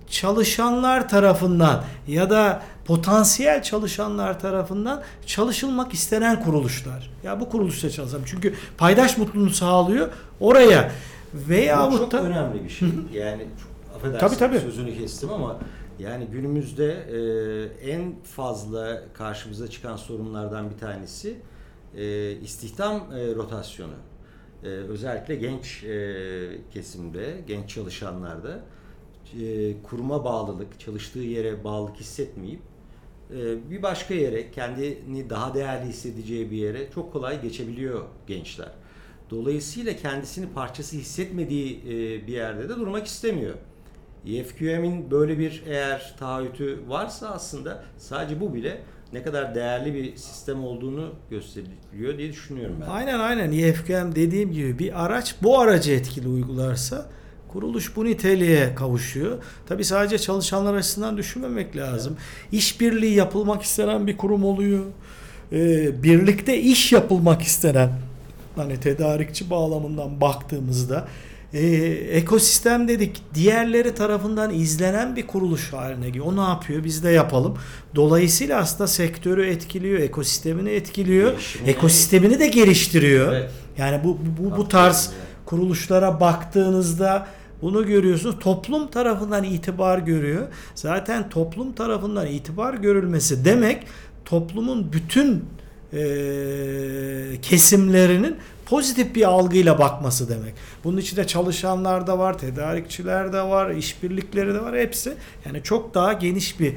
çalışanlar 0.09 1.09
tarafından 1.09 1.83
ya 2.07 2.29
da 2.29 2.61
potansiyel 2.85 3.63
çalışanlar 3.63 4.39
tarafından 4.39 5.01
çalışılmak 5.25 5.93
istenen 5.93 6.43
kuruluşlar. 6.43 7.11
Ya 7.23 7.39
bu 7.39 7.49
kuruluşta 7.49 7.89
çalışalım. 7.89 8.25
Çünkü 8.25 8.53
paydaş 8.77 9.17
mutluluğunu 9.17 9.49
sağlıyor 9.49 10.09
oraya 10.39 10.91
Bu 11.33 11.49
veyahut 11.49 11.97
çok 11.97 12.11
da 12.11 12.23
önemli 12.23 12.63
bir 12.63 12.69
şey. 12.69 12.89
Yani 13.13 13.45
çok, 13.61 13.95
affedersin 13.95 14.27
Tabii, 14.27 14.37
tabii. 14.37 14.59
sözünü 14.59 14.97
kestim 14.97 15.29
ama 15.33 15.57
yani 15.99 16.25
günümüzde 16.25 16.93
e, 16.93 17.91
en 17.91 18.21
fazla 18.23 19.03
karşımıza 19.13 19.67
çıkan 19.69 19.95
sorunlardan 19.95 20.69
bir 20.71 20.77
tanesi 20.77 21.37
e, 21.97 22.31
istihdam 22.31 22.95
e, 22.95 23.35
rotasyonu. 23.35 23.93
E, 24.63 24.67
özellikle 24.67 25.35
genç 25.35 25.83
e, 25.83 26.57
kesimde, 26.73 27.41
genç 27.47 27.69
çalışanlarda 27.69 28.59
e, 29.41 29.73
kuruma 29.81 30.25
bağlılık, 30.25 30.79
çalıştığı 30.79 31.19
yere 31.19 31.63
bağlılık 31.63 31.95
hissetmeyip 31.95 32.59
e, 33.31 33.69
bir 33.69 33.83
başka 33.83 34.13
yere, 34.13 34.51
kendini 34.51 35.29
daha 35.29 35.53
değerli 35.53 35.89
hissedeceği 35.89 36.51
bir 36.51 36.57
yere 36.57 36.91
çok 36.91 37.13
kolay 37.13 37.41
geçebiliyor 37.41 38.05
gençler. 38.27 38.71
Dolayısıyla 39.29 39.95
kendisini 39.95 40.53
parçası 40.53 40.97
hissetmediği 40.97 41.79
e, 41.79 42.27
bir 42.27 42.33
yerde 42.33 42.69
de 42.69 42.75
durmak 42.75 43.07
istemiyor. 43.07 43.55
EFQM'in 44.27 45.11
böyle 45.11 45.39
bir 45.39 45.63
eğer 45.67 46.15
taahhütü 46.19 46.79
varsa 46.87 47.29
aslında 47.29 47.83
sadece 47.97 48.41
bu 48.41 48.53
bile 48.53 48.81
ne 49.13 49.23
kadar 49.23 49.55
değerli 49.55 49.93
bir 49.93 50.15
sistem 50.15 50.63
olduğunu 50.63 51.11
gösteriyor 51.29 52.17
diye 52.17 52.31
düşünüyorum 52.31 52.75
ben. 52.81 52.87
Aynen 52.87 53.19
aynen 53.19 53.51
EFKM 53.51 54.15
dediğim 54.15 54.51
gibi 54.51 54.79
bir 54.79 55.05
araç 55.05 55.35
bu 55.43 55.59
aracı 55.59 55.91
etkili 55.91 56.27
uygularsa 56.27 57.05
kuruluş 57.47 57.95
bu 57.95 58.05
niteliğe 58.05 58.75
kavuşuyor. 58.75 59.43
Tabi 59.67 59.83
sadece 59.83 60.17
çalışanlar 60.17 60.73
açısından 60.73 61.17
düşünmemek 61.17 61.77
lazım. 61.77 62.17
İşbirliği 62.51 63.15
yapılmak 63.15 63.61
istenen 63.61 64.07
bir 64.07 64.17
kurum 64.17 64.43
oluyor. 64.43 64.83
Ee, 65.51 66.03
birlikte 66.03 66.61
iş 66.61 66.91
yapılmak 66.91 67.41
istenen 67.41 67.89
hani 68.55 68.79
tedarikçi 68.79 69.49
bağlamından 69.49 70.21
baktığımızda 70.21 71.07
e, 71.55 71.65
ekosistem 72.17 72.87
dedik 72.87 73.21
diğerleri 73.33 73.95
tarafından 73.95 74.53
izlenen 74.53 75.15
bir 75.15 75.27
kuruluş 75.27 75.73
haline 75.73 76.07
geliyor. 76.07 76.25
O 76.25 76.35
ne 76.37 76.41
yapıyor? 76.49 76.83
Biz 76.83 77.03
de 77.03 77.09
yapalım. 77.09 77.57
Dolayısıyla 77.95 78.59
aslında 78.59 78.87
sektörü 78.87 79.45
etkiliyor, 79.45 79.99
ekosistemini 79.99 80.69
etkiliyor. 80.69 81.31
Gelişimi- 81.31 81.69
Ekosistemini 81.69 82.39
de 82.39 82.47
geliştiriyor. 82.47 83.33
Evet. 83.33 83.49
Yani 83.77 84.03
bu 84.03 84.17
bu, 84.39 84.51
bu, 84.51 84.57
bu 84.57 84.67
tarz 84.67 85.11
kuruluşlara 85.45 86.19
baktığınızda 86.19 87.27
bunu 87.61 87.85
görüyorsunuz. 87.87 88.35
Toplum 88.39 88.87
tarafından 88.91 89.43
itibar 89.43 89.99
görüyor. 89.99 90.47
Zaten 90.75 91.29
toplum 91.29 91.73
tarafından 91.73 92.27
itibar 92.27 92.73
görülmesi 92.73 93.45
demek 93.45 93.83
toplumun 94.25 94.93
bütün 94.93 95.45
eee, 95.93 97.41
kesimlerinin 97.41 98.35
pozitif 98.65 99.15
bir 99.15 99.23
algıyla 99.29 99.79
bakması 99.79 100.29
demek. 100.29 100.53
Bunun 100.83 100.97
içinde 100.97 101.27
çalışanlar 101.27 102.07
da 102.07 102.19
var, 102.19 102.37
tedarikçiler 102.37 103.33
de 103.33 103.41
var, 103.41 103.71
işbirlikleri 103.71 104.53
de 104.53 104.61
var 104.61 104.75
hepsi. 104.75 105.13
Yani 105.45 105.63
çok 105.63 105.93
daha 105.93 106.13
geniş 106.13 106.59
bir 106.59 106.75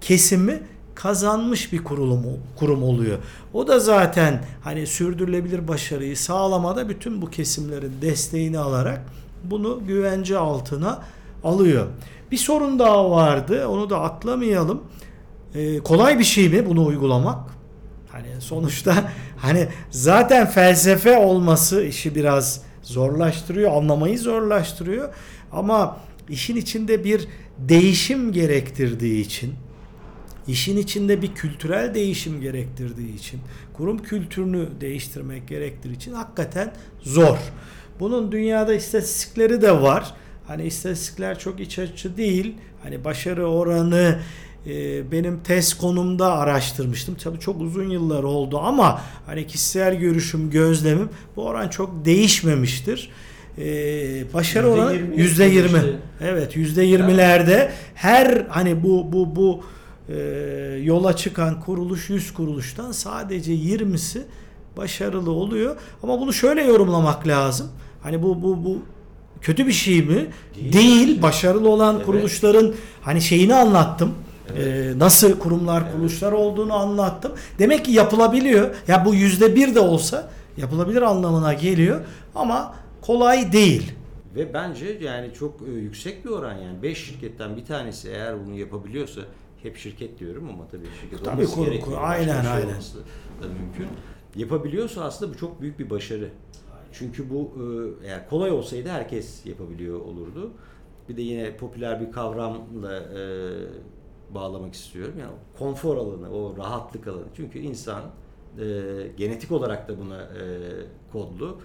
kesimi 0.00 0.62
kazanmış 0.94 1.72
bir 1.72 1.84
kurum 1.84 2.24
kurum 2.56 2.82
oluyor. 2.82 3.18
O 3.52 3.68
da 3.68 3.78
zaten 3.78 4.44
hani 4.62 4.86
sürdürülebilir 4.86 5.68
başarıyı 5.68 6.16
sağlamada 6.16 6.88
bütün 6.88 7.22
bu 7.22 7.30
kesimlerin 7.30 7.92
desteğini 8.02 8.58
alarak 8.58 9.02
bunu 9.44 9.80
güvence 9.86 10.38
altına 10.38 11.02
alıyor. 11.44 11.86
Bir 12.30 12.36
sorun 12.36 12.78
daha 12.78 13.10
vardı. 13.10 13.68
Onu 13.68 13.90
da 13.90 14.00
atlamayalım. 14.00 14.82
Ee, 15.54 15.78
kolay 15.78 16.18
bir 16.18 16.24
şey 16.24 16.48
mi 16.48 16.66
bunu 16.66 16.86
uygulamak? 16.86 17.50
Hani 18.12 18.40
sonuçta 18.40 19.12
hani 19.42 19.68
zaten 19.90 20.46
felsefe 20.46 21.18
olması 21.18 21.82
işi 21.84 22.14
biraz 22.14 22.62
zorlaştırıyor, 22.82 23.76
anlamayı 23.76 24.18
zorlaştırıyor. 24.18 25.14
Ama 25.52 26.00
işin 26.28 26.56
içinde 26.56 27.04
bir 27.04 27.28
değişim 27.58 28.32
gerektirdiği 28.32 29.20
için 29.20 29.54
işin 30.48 30.76
içinde 30.76 31.22
bir 31.22 31.34
kültürel 31.34 31.94
değişim 31.94 32.40
gerektirdiği 32.40 33.16
için, 33.16 33.40
kurum 33.72 34.02
kültürünü 34.02 34.68
değiştirmek 34.80 35.48
gerektiği 35.48 35.92
için 35.92 36.12
hakikaten 36.12 36.72
zor. 37.02 37.38
Bunun 38.00 38.32
dünyada 38.32 38.74
istatistikleri 38.74 39.62
de 39.62 39.82
var. 39.82 40.14
Hani 40.46 40.64
istatistikler 40.64 41.38
çok 41.38 41.60
iç 41.60 41.78
açıcı 41.78 42.16
değil. 42.16 42.54
Hani 42.82 43.04
başarı 43.04 43.46
oranı 43.46 44.18
benim 45.12 45.40
test 45.44 45.78
konumda 45.78 46.32
araştırmıştım. 46.32 47.14
Tabii 47.14 47.38
çok 47.38 47.60
uzun 47.60 47.90
yıllar 47.90 48.22
oldu 48.22 48.58
ama 48.58 49.00
hani 49.26 49.46
kişisel 49.46 49.94
görüşüm, 49.94 50.50
gözlemim 50.50 51.08
bu 51.36 51.44
oran 51.44 51.68
çok 51.68 52.04
değişmemiştir. 52.04 53.10
Ee, 53.58 53.62
başarı 54.34 54.66
Yüzde 54.66 54.80
oranı 54.80 54.94
yirmi 54.94 55.20
yüzde 55.20 55.44
yirmi. 55.44 55.82
Evet 56.20 56.56
yüzde 56.56 56.82
yirmilerde 56.82 57.72
her 57.94 58.46
hani 58.48 58.82
bu 58.82 59.12
bu 59.12 59.36
bu 59.36 59.60
e, 60.08 60.16
yola 60.82 61.16
çıkan 61.16 61.60
kuruluş 61.60 62.10
100 62.10 62.34
kuruluştan 62.34 62.92
sadece 62.92 63.52
20'si 63.52 64.18
başarılı 64.76 65.30
oluyor. 65.30 65.76
Ama 66.02 66.20
bunu 66.20 66.32
şöyle 66.32 66.62
yorumlamak 66.62 67.26
lazım. 67.26 67.68
Hani 68.02 68.22
bu 68.22 68.42
bu 68.42 68.64
bu 68.64 68.78
kötü 69.40 69.66
bir 69.66 69.72
şey 69.72 70.02
mi? 70.02 70.26
Değil. 70.54 70.72
Değil. 70.72 71.22
Başarılı 71.22 71.68
olan 71.68 71.96
Evet. 71.96 72.06
kuruluşların 72.06 72.74
hani 73.02 73.20
şeyini 73.20 73.54
anlattım. 73.54 74.14
Ee, 74.58 74.92
nasıl 74.98 75.38
kurumlar, 75.38 75.92
kuruluşlar 75.92 76.32
olduğunu 76.32 76.74
anlattım. 76.74 77.32
Demek 77.58 77.84
ki 77.84 77.90
yapılabiliyor. 77.92 78.74
Ya 78.88 79.04
bu 79.04 79.14
yüzde 79.14 79.54
bir 79.56 79.74
de 79.74 79.80
olsa 79.80 80.30
yapılabilir 80.56 81.02
anlamına 81.02 81.52
geliyor. 81.54 82.00
Ama 82.34 82.74
kolay 83.02 83.52
değil. 83.52 83.92
Ve 84.36 84.54
bence 84.54 84.98
yani 85.02 85.34
çok 85.34 85.60
e, 85.68 85.70
yüksek 85.72 86.24
bir 86.24 86.30
oran 86.30 86.54
yani 86.58 86.82
5 86.82 87.04
şirketten 87.06 87.56
bir 87.56 87.64
tanesi 87.64 88.08
eğer 88.08 88.46
bunu 88.46 88.54
yapabiliyorsa 88.58 89.20
hep 89.62 89.76
şirket 89.76 90.18
diyorum 90.18 90.48
ama 90.48 90.68
tabii 90.68 90.86
şirket 91.00 91.24
Tabii, 91.24 91.36
olması 91.36 91.54
kur- 91.54 91.64
gerekiyor. 91.66 91.96
bir 91.98 92.10
aynen, 92.10 92.42
şey 92.42 92.50
aynen. 92.50 92.66
olması 92.68 92.98
da 92.98 93.46
mümkün. 93.60 93.86
Yapabiliyorsa 94.36 95.04
aslında 95.04 95.34
bu 95.34 95.38
çok 95.38 95.60
büyük 95.60 95.78
bir 95.78 95.90
başarı. 95.90 96.28
Çünkü 96.92 97.30
bu 97.30 97.52
e, 98.02 98.06
eğer 98.06 98.28
kolay 98.28 98.50
olsaydı 98.50 98.88
herkes 98.88 99.46
yapabiliyor 99.46 100.00
olurdu. 100.00 100.50
Bir 101.08 101.16
de 101.16 101.22
yine 101.22 101.56
popüler 101.56 102.00
bir 102.00 102.12
kavramla 102.12 102.96
e, 102.96 103.20
bağlamak 104.34 104.74
istiyorum. 104.74 105.14
Yani 105.20 105.32
konfor 105.58 105.96
alanı, 105.96 106.30
o 106.32 106.56
rahatlık 106.56 107.06
alanı. 107.06 107.24
Çünkü 107.36 107.58
insan 107.58 108.02
e, 108.58 108.64
genetik 109.16 109.52
olarak 109.52 109.88
da 109.88 109.98
buna 109.98 110.20
e, 110.22 110.42
kodlu. 111.12 111.58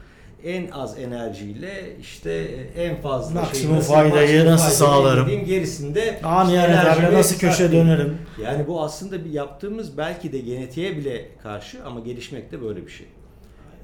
En 0.43 0.71
az 0.71 0.99
enerjiyle 0.99 1.97
işte 2.01 2.31
en 2.77 3.01
fazla 3.01 3.41
Maksimum 3.41 3.77
nasıl- 3.77 3.93
faydayı 3.93 4.45
nasıl 4.45 4.71
sağlarım? 4.85 5.25
dediğim 5.25 5.45
gerisinde 5.45 6.21
Amiyane 6.23 6.89
işte 6.91 7.13
nasıl 7.13 7.39
köşe 7.39 7.71
dönerim? 7.71 8.17
Yani 8.43 8.67
bu 8.67 8.81
aslında 8.83 9.25
bir 9.25 9.29
yaptığımız 9.29 9.97
belki 9.97 10.31
de 10.31 10.39
genetiğe 10.39 10.97
bile 10.97 11.29
karşı 11.43 11.83
ama 11.85 11.99
gelişmek 11.99 12.51
de 12.51 12.61
böyle 12.61 12.85
bir 12.85 12.91
şey. 12.91 13.07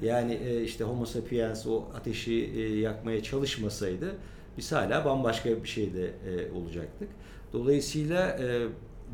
Yani 0.02 0.34
e, 0.34 0.62
işte 0.62 0.84
Homo 0.84 1.04
sapiens 1.06 1.66
o 1.66 1.82
ateşi 1.96 2.32
e, 2.56 2.78
yakmaya 2.78 3.22
çalışmasaydı 3.22 4.14
biz 4.58 4.72
hala 4.72 5.04
bambaşka 5.04 5.50
bir 5.62 5.68
şeyde 5.68 6.04
e, 6.04 6.52
olacaktık. 6.58 7.08
Dolayısıyla 7.52 8.28
e, 8.28 8.66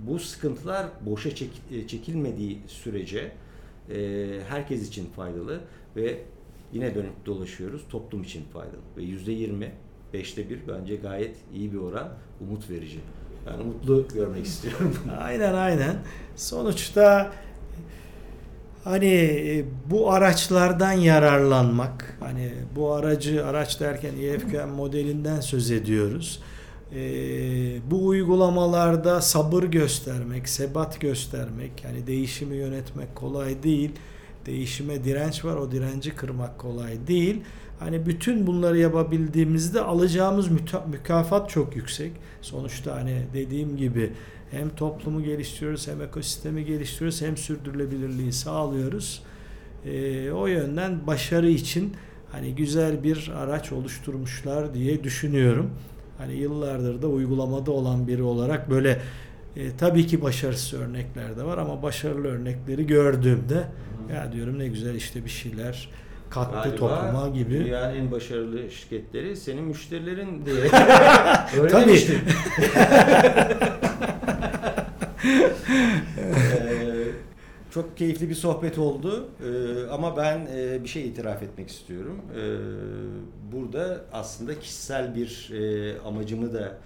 bu 0.06 0.18
sıkıntılar 0.18 0.86
boşa 1.06 1.30
çek- 1.30 1.62
e, 1.72 1.86
çekilmediği 1.86 2.58
sürece 2.66 3.32
e, 3.90 4.26
herkes 4.48 4.88
için 4.88 5.06
faydalı 5.16 5.60
ve 5.96 6.18
yine 6.72 6.94
dönüp 6.94 7.26
dolaşıyoruz 7.26 7.82
toplum 7.90 8.22
için 8.22 8.44
faydalı. 8.52 8.80
Ve 8.96 9.02
yüzde 9.02 9.32
yirmi, 9.32 9.72
beşte 10.12 10.50
bir 10.50 10.58
bence 10.68 10.96
gayet 10.96 11.36
iyi 11.54 11.72
bir 11.72 11.78
oran, 11.78 12.08
umut 12.40 12.70
verici. 12.70 12.98
Ben 13.46 13.58
umutlu 13.58 14.04
görmek 14.14 14.46
istiyorum. 14.46 14.96
Aynen 15.20 15.54
aynen. 15.54 15.96
Sonuçta 16.36 17.32
hani 18.84 19.14
e, 19.14 19.64
bu 19.90 20.12
araçlardan 20.12 20.92
yararlanmak, 20.92 22.16
hani 22.20 22.52
bu 22.76 22.92
aracı 22.92 23.46
araç 23.46 23.80
derken 23.80 24.12
EFQM 24.22 24.68
modelinden 24.68 25.40
söz 25.40 25.70
ediyoruz. 25.70 26.42
E, 26.94 27.00
bu 27.90 28.06
uygulamalarda 28.06 29.20
sabır 29.20 29.62
göstermek, 29.62 30.48
sebat 30.48 31.00
göstermek, 31.00 31.84
yani 31.84 32.06
değişimi 32.06 32.56
yönetmek 32.56 33.14
kolay 33.14 33.62
değil. 33.62 33.90
Değişime 34.46 35.04
direnç 35.04 35.44
var, 35.44 35.56
o 35.56 35.72
direnci 35.72 36.10
kırmak 36.10 36.58
kolay 36.58 37.06
değil. 37.06 37.42
Hani 37.78 38.06
bütün 38.06 38.46
bunları 38.46 38.78
yapabildiğimizde 38.78 39.80
alacağımız 39.80 40.48
mükafat 40.90 41.50
çok 41.50 41.76
yüksek. 41.76 42.12
Sonuçta 42.42 42.96
hani 42.96 43.22
dediğim 43.34 43.76
gibi 43.76 44.12
hem 44.50 44.68
toplumu 44.68 45.24
geliştiriyoruz 45.24 45.88
hem 45.88 46.02
ekosistemi 46.02 46.64
geliştiriyoruz 46.64 47.22
hem 47.22 47.36
sürdürülebilirliği 47.36 48.32
sağlıyoruz. 48.32 49.22
Ee, 49.84 50.30
o 50.32 50.46
yönden 50.46 51.06
başarı 51.06 51.48
için 51.48 51.92
hani 52.32 52.54
güzel 52.54 53.04
bir 53.04 53.32
araç 53.36 53.72
oluşturmuşlar 53.72 54.74
diye 54.74 55.04
düşünüyorum. 55.04 55.70
Hani 56.18 56.34
yıllardır 56.34 57.02
da 57.02 57.06
uygulamada 57.06 57.70
olan 57.70 58.08
biri 58.08 58.22
olarak 58.22 58.70
böyle 58.70 59.00
e, 59.56 59.76
tabii 59.76 60.06
ki 60.06 60.22
başarısız 60.22 60.80
örnekler 60.80 61.36
de 61.36 61.44
var 61.44 61.58
ama 61.58 61.82
başarılı 61.82 62.28
örnekleri 62.28 62.86
gördüğümde 62.86 63.64
ya 64.14 64.32
diyorum 64.32 64.58
ne 64.58 64.68
güzel 64.68 64.94
işte 64.94 65.24
bir 65.24 65.30
şeyler 65.30 65.88
kattı 66.30 66.52
Galiba 66.52 66.76
topluma 66.76 67.28
gibi. 67.28 67.64
Dünyanın 67.64 67.96
en 67.96 68.10
başarılı 68.10 68.70
şirketleri 68.70 69.36
senin 69.36 69.64
müşterilerin 69.64 70.46
diye. 70.46 70.68
Tabii. 70.68 71.60
Öğrenmiştim. 71.60 72.18
Çok 77.78 77.96
keyifli 77.96 78.28
bir 78.28 78.34
sohbet 78.34 78.78
oldu 78.78 79.28
Ee, 79.42 79.90
ama 79.90 80.16
ben 80.16 80.48
e, 80.56 80.82
bir 80.82 80.88
şey 80.88 81.08
itiraf 81.08 81.42
etmek 81.42 81.68
istiyorum. 81.68 82.20
Ee, 82.36 82.56
burada 83.52 84.04
aslında 84.12 84.60
kişisel 84.60 85.14
bir 85.14 85.50
e, 85.52 86.00
amacımı 86.00 86.54
da 86.54 86.78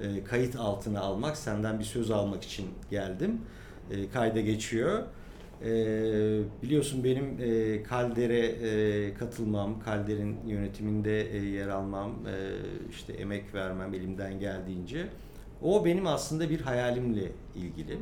e, 0.00 0.24
kayıt 0.24 0.56
altına 0.56 1.00
almak, 1.00 1.36
senden 1.36 1.78
bir 1.78 1.84
söz 1.84 2.10
almak 2.10 2.42
için 2.42 2.66
geldim. 2.90 3.40
E, 3.90 4.10
kayda 4.10 4.40
geçiyor. 4.40 5.02
E, 5.64 5.72
biliyorsun 6.62 7.04
benim 7.04 7.38
e, 7.40 7.82
Kalder'e 7.82 8.46
e, 8.46 9.14
katılmam, 9.14 9.80
Kalder'in 9.80 10.36
yönetiminde 10.46 11.30
e, 11.32 11.44
yer 11.44 11.68
almam, 11.68 12.10
e, 12.10 12.34
işte 12.90 13.12
emek 13.12 13.54
vermem 13.54 13.94
elimden 13.94 14.40
geldiğince. 14.40 15.06
O 15.62 15.84
benim 15.84 16.06
aslında 16.06 16.50
bir 16.50 16.60
hayalimle 16.60 17.32
ilgili. 17.56 17.98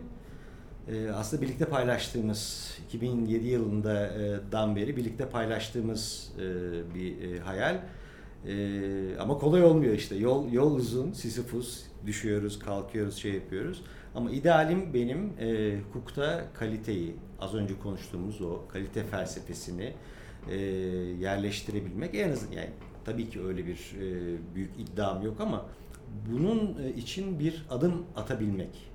E, 0.92 1.11
aslında 1.11 1.42
birlikte 1.42 1.64
paylaştığımız 1.64 2.72
2007 2.87 3.46
yılından 3.46 4.77
beri 4.77 4.96
birlikte 4.96 5.29
paylaştığımız 5.29 6.33
e, 6.38 6.44
bir 6.94 7.22
e, 7.22 7.38
hayal. 7.40 7.81
E, 8.46 9.18
ama 9.18 9.38
kolay 9.38 9.64
olmuyor 9.64 9.94
işte. 9.94 10.16
Yol 10.16 10.53
yol 10.53 10.77
uzun, 10.77 11.12
Sisyphus, 11.12 11.83
düşüyoruz, 12.07 12.59
kalkıyoruz, 12.59 13.16
şey 13.16 13.33
yapıyoruz. 13.33 13.83
Ama 14.14 14.31
idealim 14.31 14.94
benim 14.94 15.33
e, 15.40 15.79
hukukta 15.79 16.44
kaliteyi, 16.55 17.16
az 17.40 17.55
önce 17.55 17.79
konuştuğumuz 17.79 18.42
o 18.42 18.68
kalite 18.68 19.05
felsefesini 19.05 19.94
yerleştirebilmek. 21.20 22.14
En 22.14 22.33
azından 22.33 22.53
yani 22.53 22.70
tabii 23.05 23.31
ki 23.31 23.42
öyle 23.42 23.66
bir 23.66 23.96
büyük 24.55 24.70
iddiam 24.79 25.22
yok 25.22 25.40
ama 25.40 25.66
bunun 26.31 26.92
için 26.96 27.38
bir 27.38 27.66
adım 27.70 28.07
atabilmek. 28.16 28.88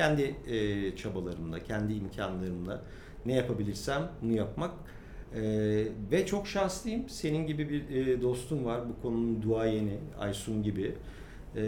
Kendi 0.00 0.34
e, 0.46 0.96
çabalarımla, 0.96 1.64
kendi 1.64 1.94
imkanlarımla 1.94 2.82
ne 3.26 3.34
yapabilirsem 3.34 4.10
bunu 4.22 4.32
yapmak. 4.32 4.70
E, 5.34 5.42
ve 6.10 6.26
çok 6.26 6.46
şanslıyım. 6.46 7.08
Senin 7.08 7.46
gibi 7.46 7.68
bir 7.70 7.96
e, 7.96 8.22
dostum 8.22 8.64
var. 8.64 8.80
Bu 8.88 9.02
konunun 9.02 9.42
duayeni 9.42 9.98
Aysun 10.18 10.62
gibi. 10.62 10.94
E, 11.56 11.62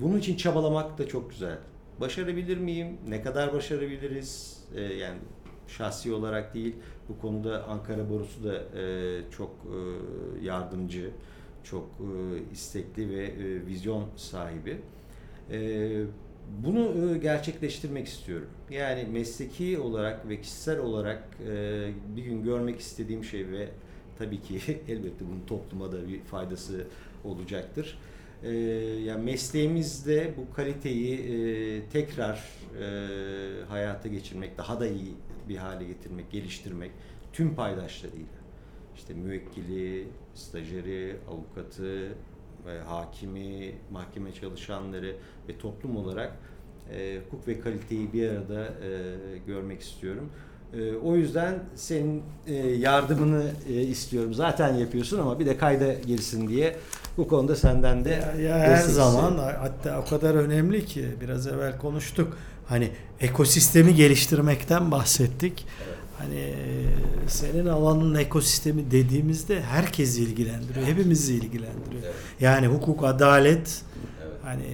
bunun 0.00 0.18
için 0.18 0.36
çabalamak 0.36 0.98
da 0.98 1.08
çok 1.08 1.30
güzel. 1.30 1.58
Başarabilir 2.00 2.56
miyim? 2.56 2.98
Ne 3.08 3.22
kadar 3.22 3.52
başarabiliriz? 3.52 4.60
E, 4.74 4.80
yani 4.80 5.18
şahsi 5.68 6.12
olarak 6.12 6.54
değil. 6.54 6.74
Bu 7.08 7.18
konuda 7.18 7.64
Ankara 7.64 8.10
Borusu 8.10 8.44
da 8.44 8.54
e, 8.54 8.84
çok 9.30 9.50
e, 9.50 9.78
yardımcı, 10.44 11.10
çok 11.64 11.88
e, 12.00 12.08
istekli 12.52 13.10
ve 13.10 13.24
e, 13.24 13.66
vizyon 13.66 14.04
sahibi. 14.16 14.78
E, 15.50 16.04
Bunu 16.64 17.14
e, 17.14 17.18
gerçekleştirmek 17.18 18.06
istiyorum. 18.06 18.48
Yani 18.70 19.04
mesleki 19.04 19.78
olarak 19.78 20.28
ve 20.28 20.40
kişisel 20.40 20.78
olarak 20.78 21.28
e, 21.48 21.90
bir 22.16 22.22
gün 22.22 22.42
görmek 22.42 22.80
istediğim 22.80 23.24
şey 23.24 23.48
ve 23.48 23.68
tabii 24.18 24.42
ki 24.42 24.60
elbette 24.88 25.24
bunun 25.30 25.46
topluma 25.46 25.92
da 25.92 26.08
bir 26.08 26.20
faydası 26.20 26.86
olacaktır. 27.24 27.98
E, 28.42 28.50
yani 29.04 29.24
mesleğimizde 29.24 30.34
bu 30.36 30.54
kaliteyi 30.54 31.82
tekrar 31.92 32.48
hayata 33.68 34.08
geçirmek, 34.08 34.58
daha 34.58 34.80
da 34.80 34.86
iyi 34.86 35.14
bir 35.48 35.56
hale 35.56 35.84
getirmek, 35.84 36.30
geliştirmek 36.30 36.90
tüm 37.32 37.54
paydaşlarıyla. 37.54 38.42
İşte 38.96 39.14
müvekkili, 39.14 40.08
stajyeri, 40.34 41.16
avukatı, 41.28 42.08
ve 42.66 42.80
hakimi, 42.80 43.72
mahkeme 43.90 44.32
çalışanları 44.32 45.16
ve 45.48 45.58
toplum 45.58 45.96
olarak 45.96 46.32
e, 46.94 47.18
hukuk 47.24 47.48
ve 47.48 47.60
kaliteyi 47.60 48.12
bir 48.12 48.28
arada 48.28 48.64
e, 48.64 49.38
görmek 49.46 49.80
istiyorum. 49.80 50.30
E, 50.72 50.96
o 50.96 51.16
yüzden 51.16 51.58
senin 51.74 52.22
e, 52.46 52.54
yardımını 52.56 53.44
e, 53.68 53.72
istiyorum. 53.72 54.34
Zaten 54.34 54.74
yapıyorsun 54.74 55.18
ama 55.18 55.38
bir 55.38 55.46
de 55.46 55.56
kayda 55.56 55.92
girsin 55.92 56.48
diye 56.48 56.76
bu 57.16 57.28
konuda 57.28 57.56
senden 57.56 58.04
de 58.04 58.10
Ya, 58.10 58.42
ya 58.48 58.58
her 58.58 58.76
zaman 58.76 59.38
hatta 59.38 60.00
o 60.00 60.10
kadar 60.10 60.34
önemli 60.34 60.84
ki 60.84 61.08
biraz 61.20 61.46
evvel 61.46 61.78
konuştuk. 61.78 62.38
Hani 62.66 62.90
ekosistemi 63.20 63.94
geliştirmekten 63.94 64.90
bahsettik. 64.90 65.66
Hani 66.22 66.54
senin 67.26 67.66
alanın 67.66 68.14
ekosistemi 68.14 68.90
dediğimizde 68.90 69.62
herkes 69.62 70.18
ilgilendiriyor. 70.18 70.86
Hepimizi 70.86 71.34
ilgilendiriyor. 71.34 72.02
Evet. 72.04 72.14
Yani 72.40 72.66
hukuk, 72.66 73.04
adalet 73.04 73.82
Evet. 74.22 74.36
hani 74.44 74.64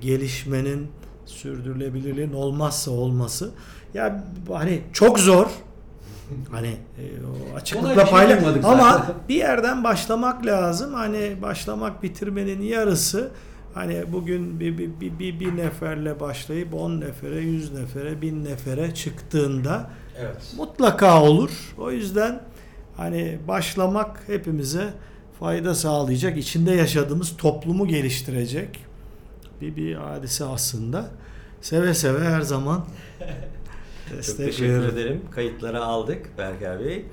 gelişmenin 0.00 0.88
sürdürülebilirliğin 1.26 2.32
olmazsa 2.32 2.90
olması. 2.90 3.50
Ya 3.94 4.24
hani 4.52 4.80
çok 4.92 5.18
zor. 5.18 5.46
Hani 6.50 6.68
e, 6.68 7.04
açıklıkla 7.56 8.02
şey 8.02 8.10
paylaş 8.12 8.30
yapmadık 8.36 8.64
ama 8.64 8.92
zaten. 8.92 9.14
bir 9.28 9.34
yerden 9.34 9.84
başlamak 9.84 10.46
lazım. 10.46 10.94
Hani 10.94 11.36
başlamak 11.42 12.02
bitirmenin 12.02 12.62
yarısı. 12.62 13.30
Hani 13.78 14.04
bugün 14.12 14.60
bir, 14.60 14.78
bir, 14.78 14.90
bir, 15.00 15.18
bir, 15.18 15.40
bir 15.40 15.56
neferle 15.56 16.20
başlayıp 16.20 16.74
10 16.74 17.00
nefere, 17.00 17.40
100 17.40 17.72
nefere, 17.72 18.22
1000 18.22 18.44
nefere 18.44 18.94
çıktığında 18.94 19.90
Evet. 20.20 20.54
mutlaka 20.56 21.22
olur. 21.22 21.74
O 21.78 21.90
yüzden 21.90 22.40
hani 22.96 23.38
başlamak 23.48 24.22
hepimize 24.26 24.92
fayda 25.40 25.74
sağlayacak, 25.74 26.38
içinde 26.38 26.72
yaşadığımız 26.72 27.36
toplumu 27.36 27.86
geliştirecek 27.86 28.84
bir 29.60 29.76
bir 29.76 29.94
hadise 29.94 30.44
aslında. 30.44 31.08
Seve 31.60 31.94
seve 31.94 32.24
her 32.24 32.40
zaman 32.40 32.84
Çok 34.26 34.36
teşekkür 34.36 34.68
veririm. 34.68 34.90
ederim. 34.94 35.20
Kayıtları 35.30 35.80
aldık 35.84 36.38
Berker 36.38 36.80
Bey. 36.80 37.04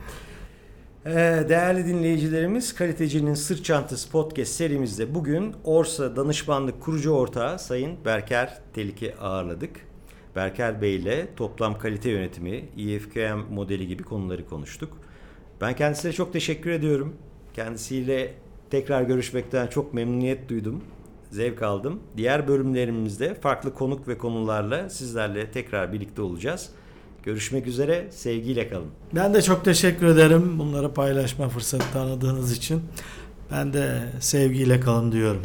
Ee, 1.07 1.45
değerli 1.49 1.85
dinleyicilerimiz, 1.85 2.75
Kalitecinin 2.75 3.33
Sırt 3.33 3.65
Çantası 3.65 4.11
Podcast 4.11 4.51
serimizde 4.51 5.15
bugün 5.15 5.55
Orsa 5.63 6.15
Danışmanlık 6.15 6.81
Kurucu 6.81 7.11
Ortağı 7.11 7.59
Sayın 7.59 8.05
Berker 8.05 8.57
Telik'i 8.73 9.15
ağırladık. 9.15 9.71
Berker 10.35 10.81
Bey 10.81 10.95
ile 10.95 11.27
toplam 11.35 11.77
kalite 11.77 12.09
yönetimi, 12.09 12.65
EFQM 12.77 13.53
modeli 13.53 13.87
gibi 13.87 14.03
konuları 14.03 14.47
konuştuk. 14.47 14.97
Ben 15.61 15.75
kendisine 15.75 16.11
çok 16.11 16.33
teşekkür 16.33 16.69
ediyorum. 16.69 17.15
Kendisiyle 17.53 18.33
tekrar 18.69 19.01
görüşmekten 19.01 19.67
çok 19.67 19.93
memnuniyet 19.93 20.49
duydum. 20.49 20.83
Zevk 21.31 21.61
aldım. 21.63 21.99
Diğer 22.17 22.47
bölümlerimizde 22.47 23.33
farklı 23.33 23.73
konuk 23.73 24.07
ve 24.07 24.17
konularla 24.17 24.89
sizlerle 24.89 25.51
tekrar 25.51 25.93
birlikte 25.93 26.21
olacağız. 26.21 26.69
Görüşmek 27.25 27.67
üzere, 27.67 28.07
sevgiyle 28.11 28.69
kalın. 28.69 28.87
Ben 29.15 29.33
de 29.33 29.41
çok 29.41 29.65
teşekkür 29.65 30.05
ederim 30.05 30.59
bunları 30.59 30.93
paylaşma 30.93 31.49
fırsatı 31.49 31.85
tanıdığınız 31.93 32.51
için. 32.51 32.81
Ben 33.51 33.73
de 33.73 33.99
sevgiyle 34.19 34.79
kalın 34.79 35.11
diyorum. 35.11 35.41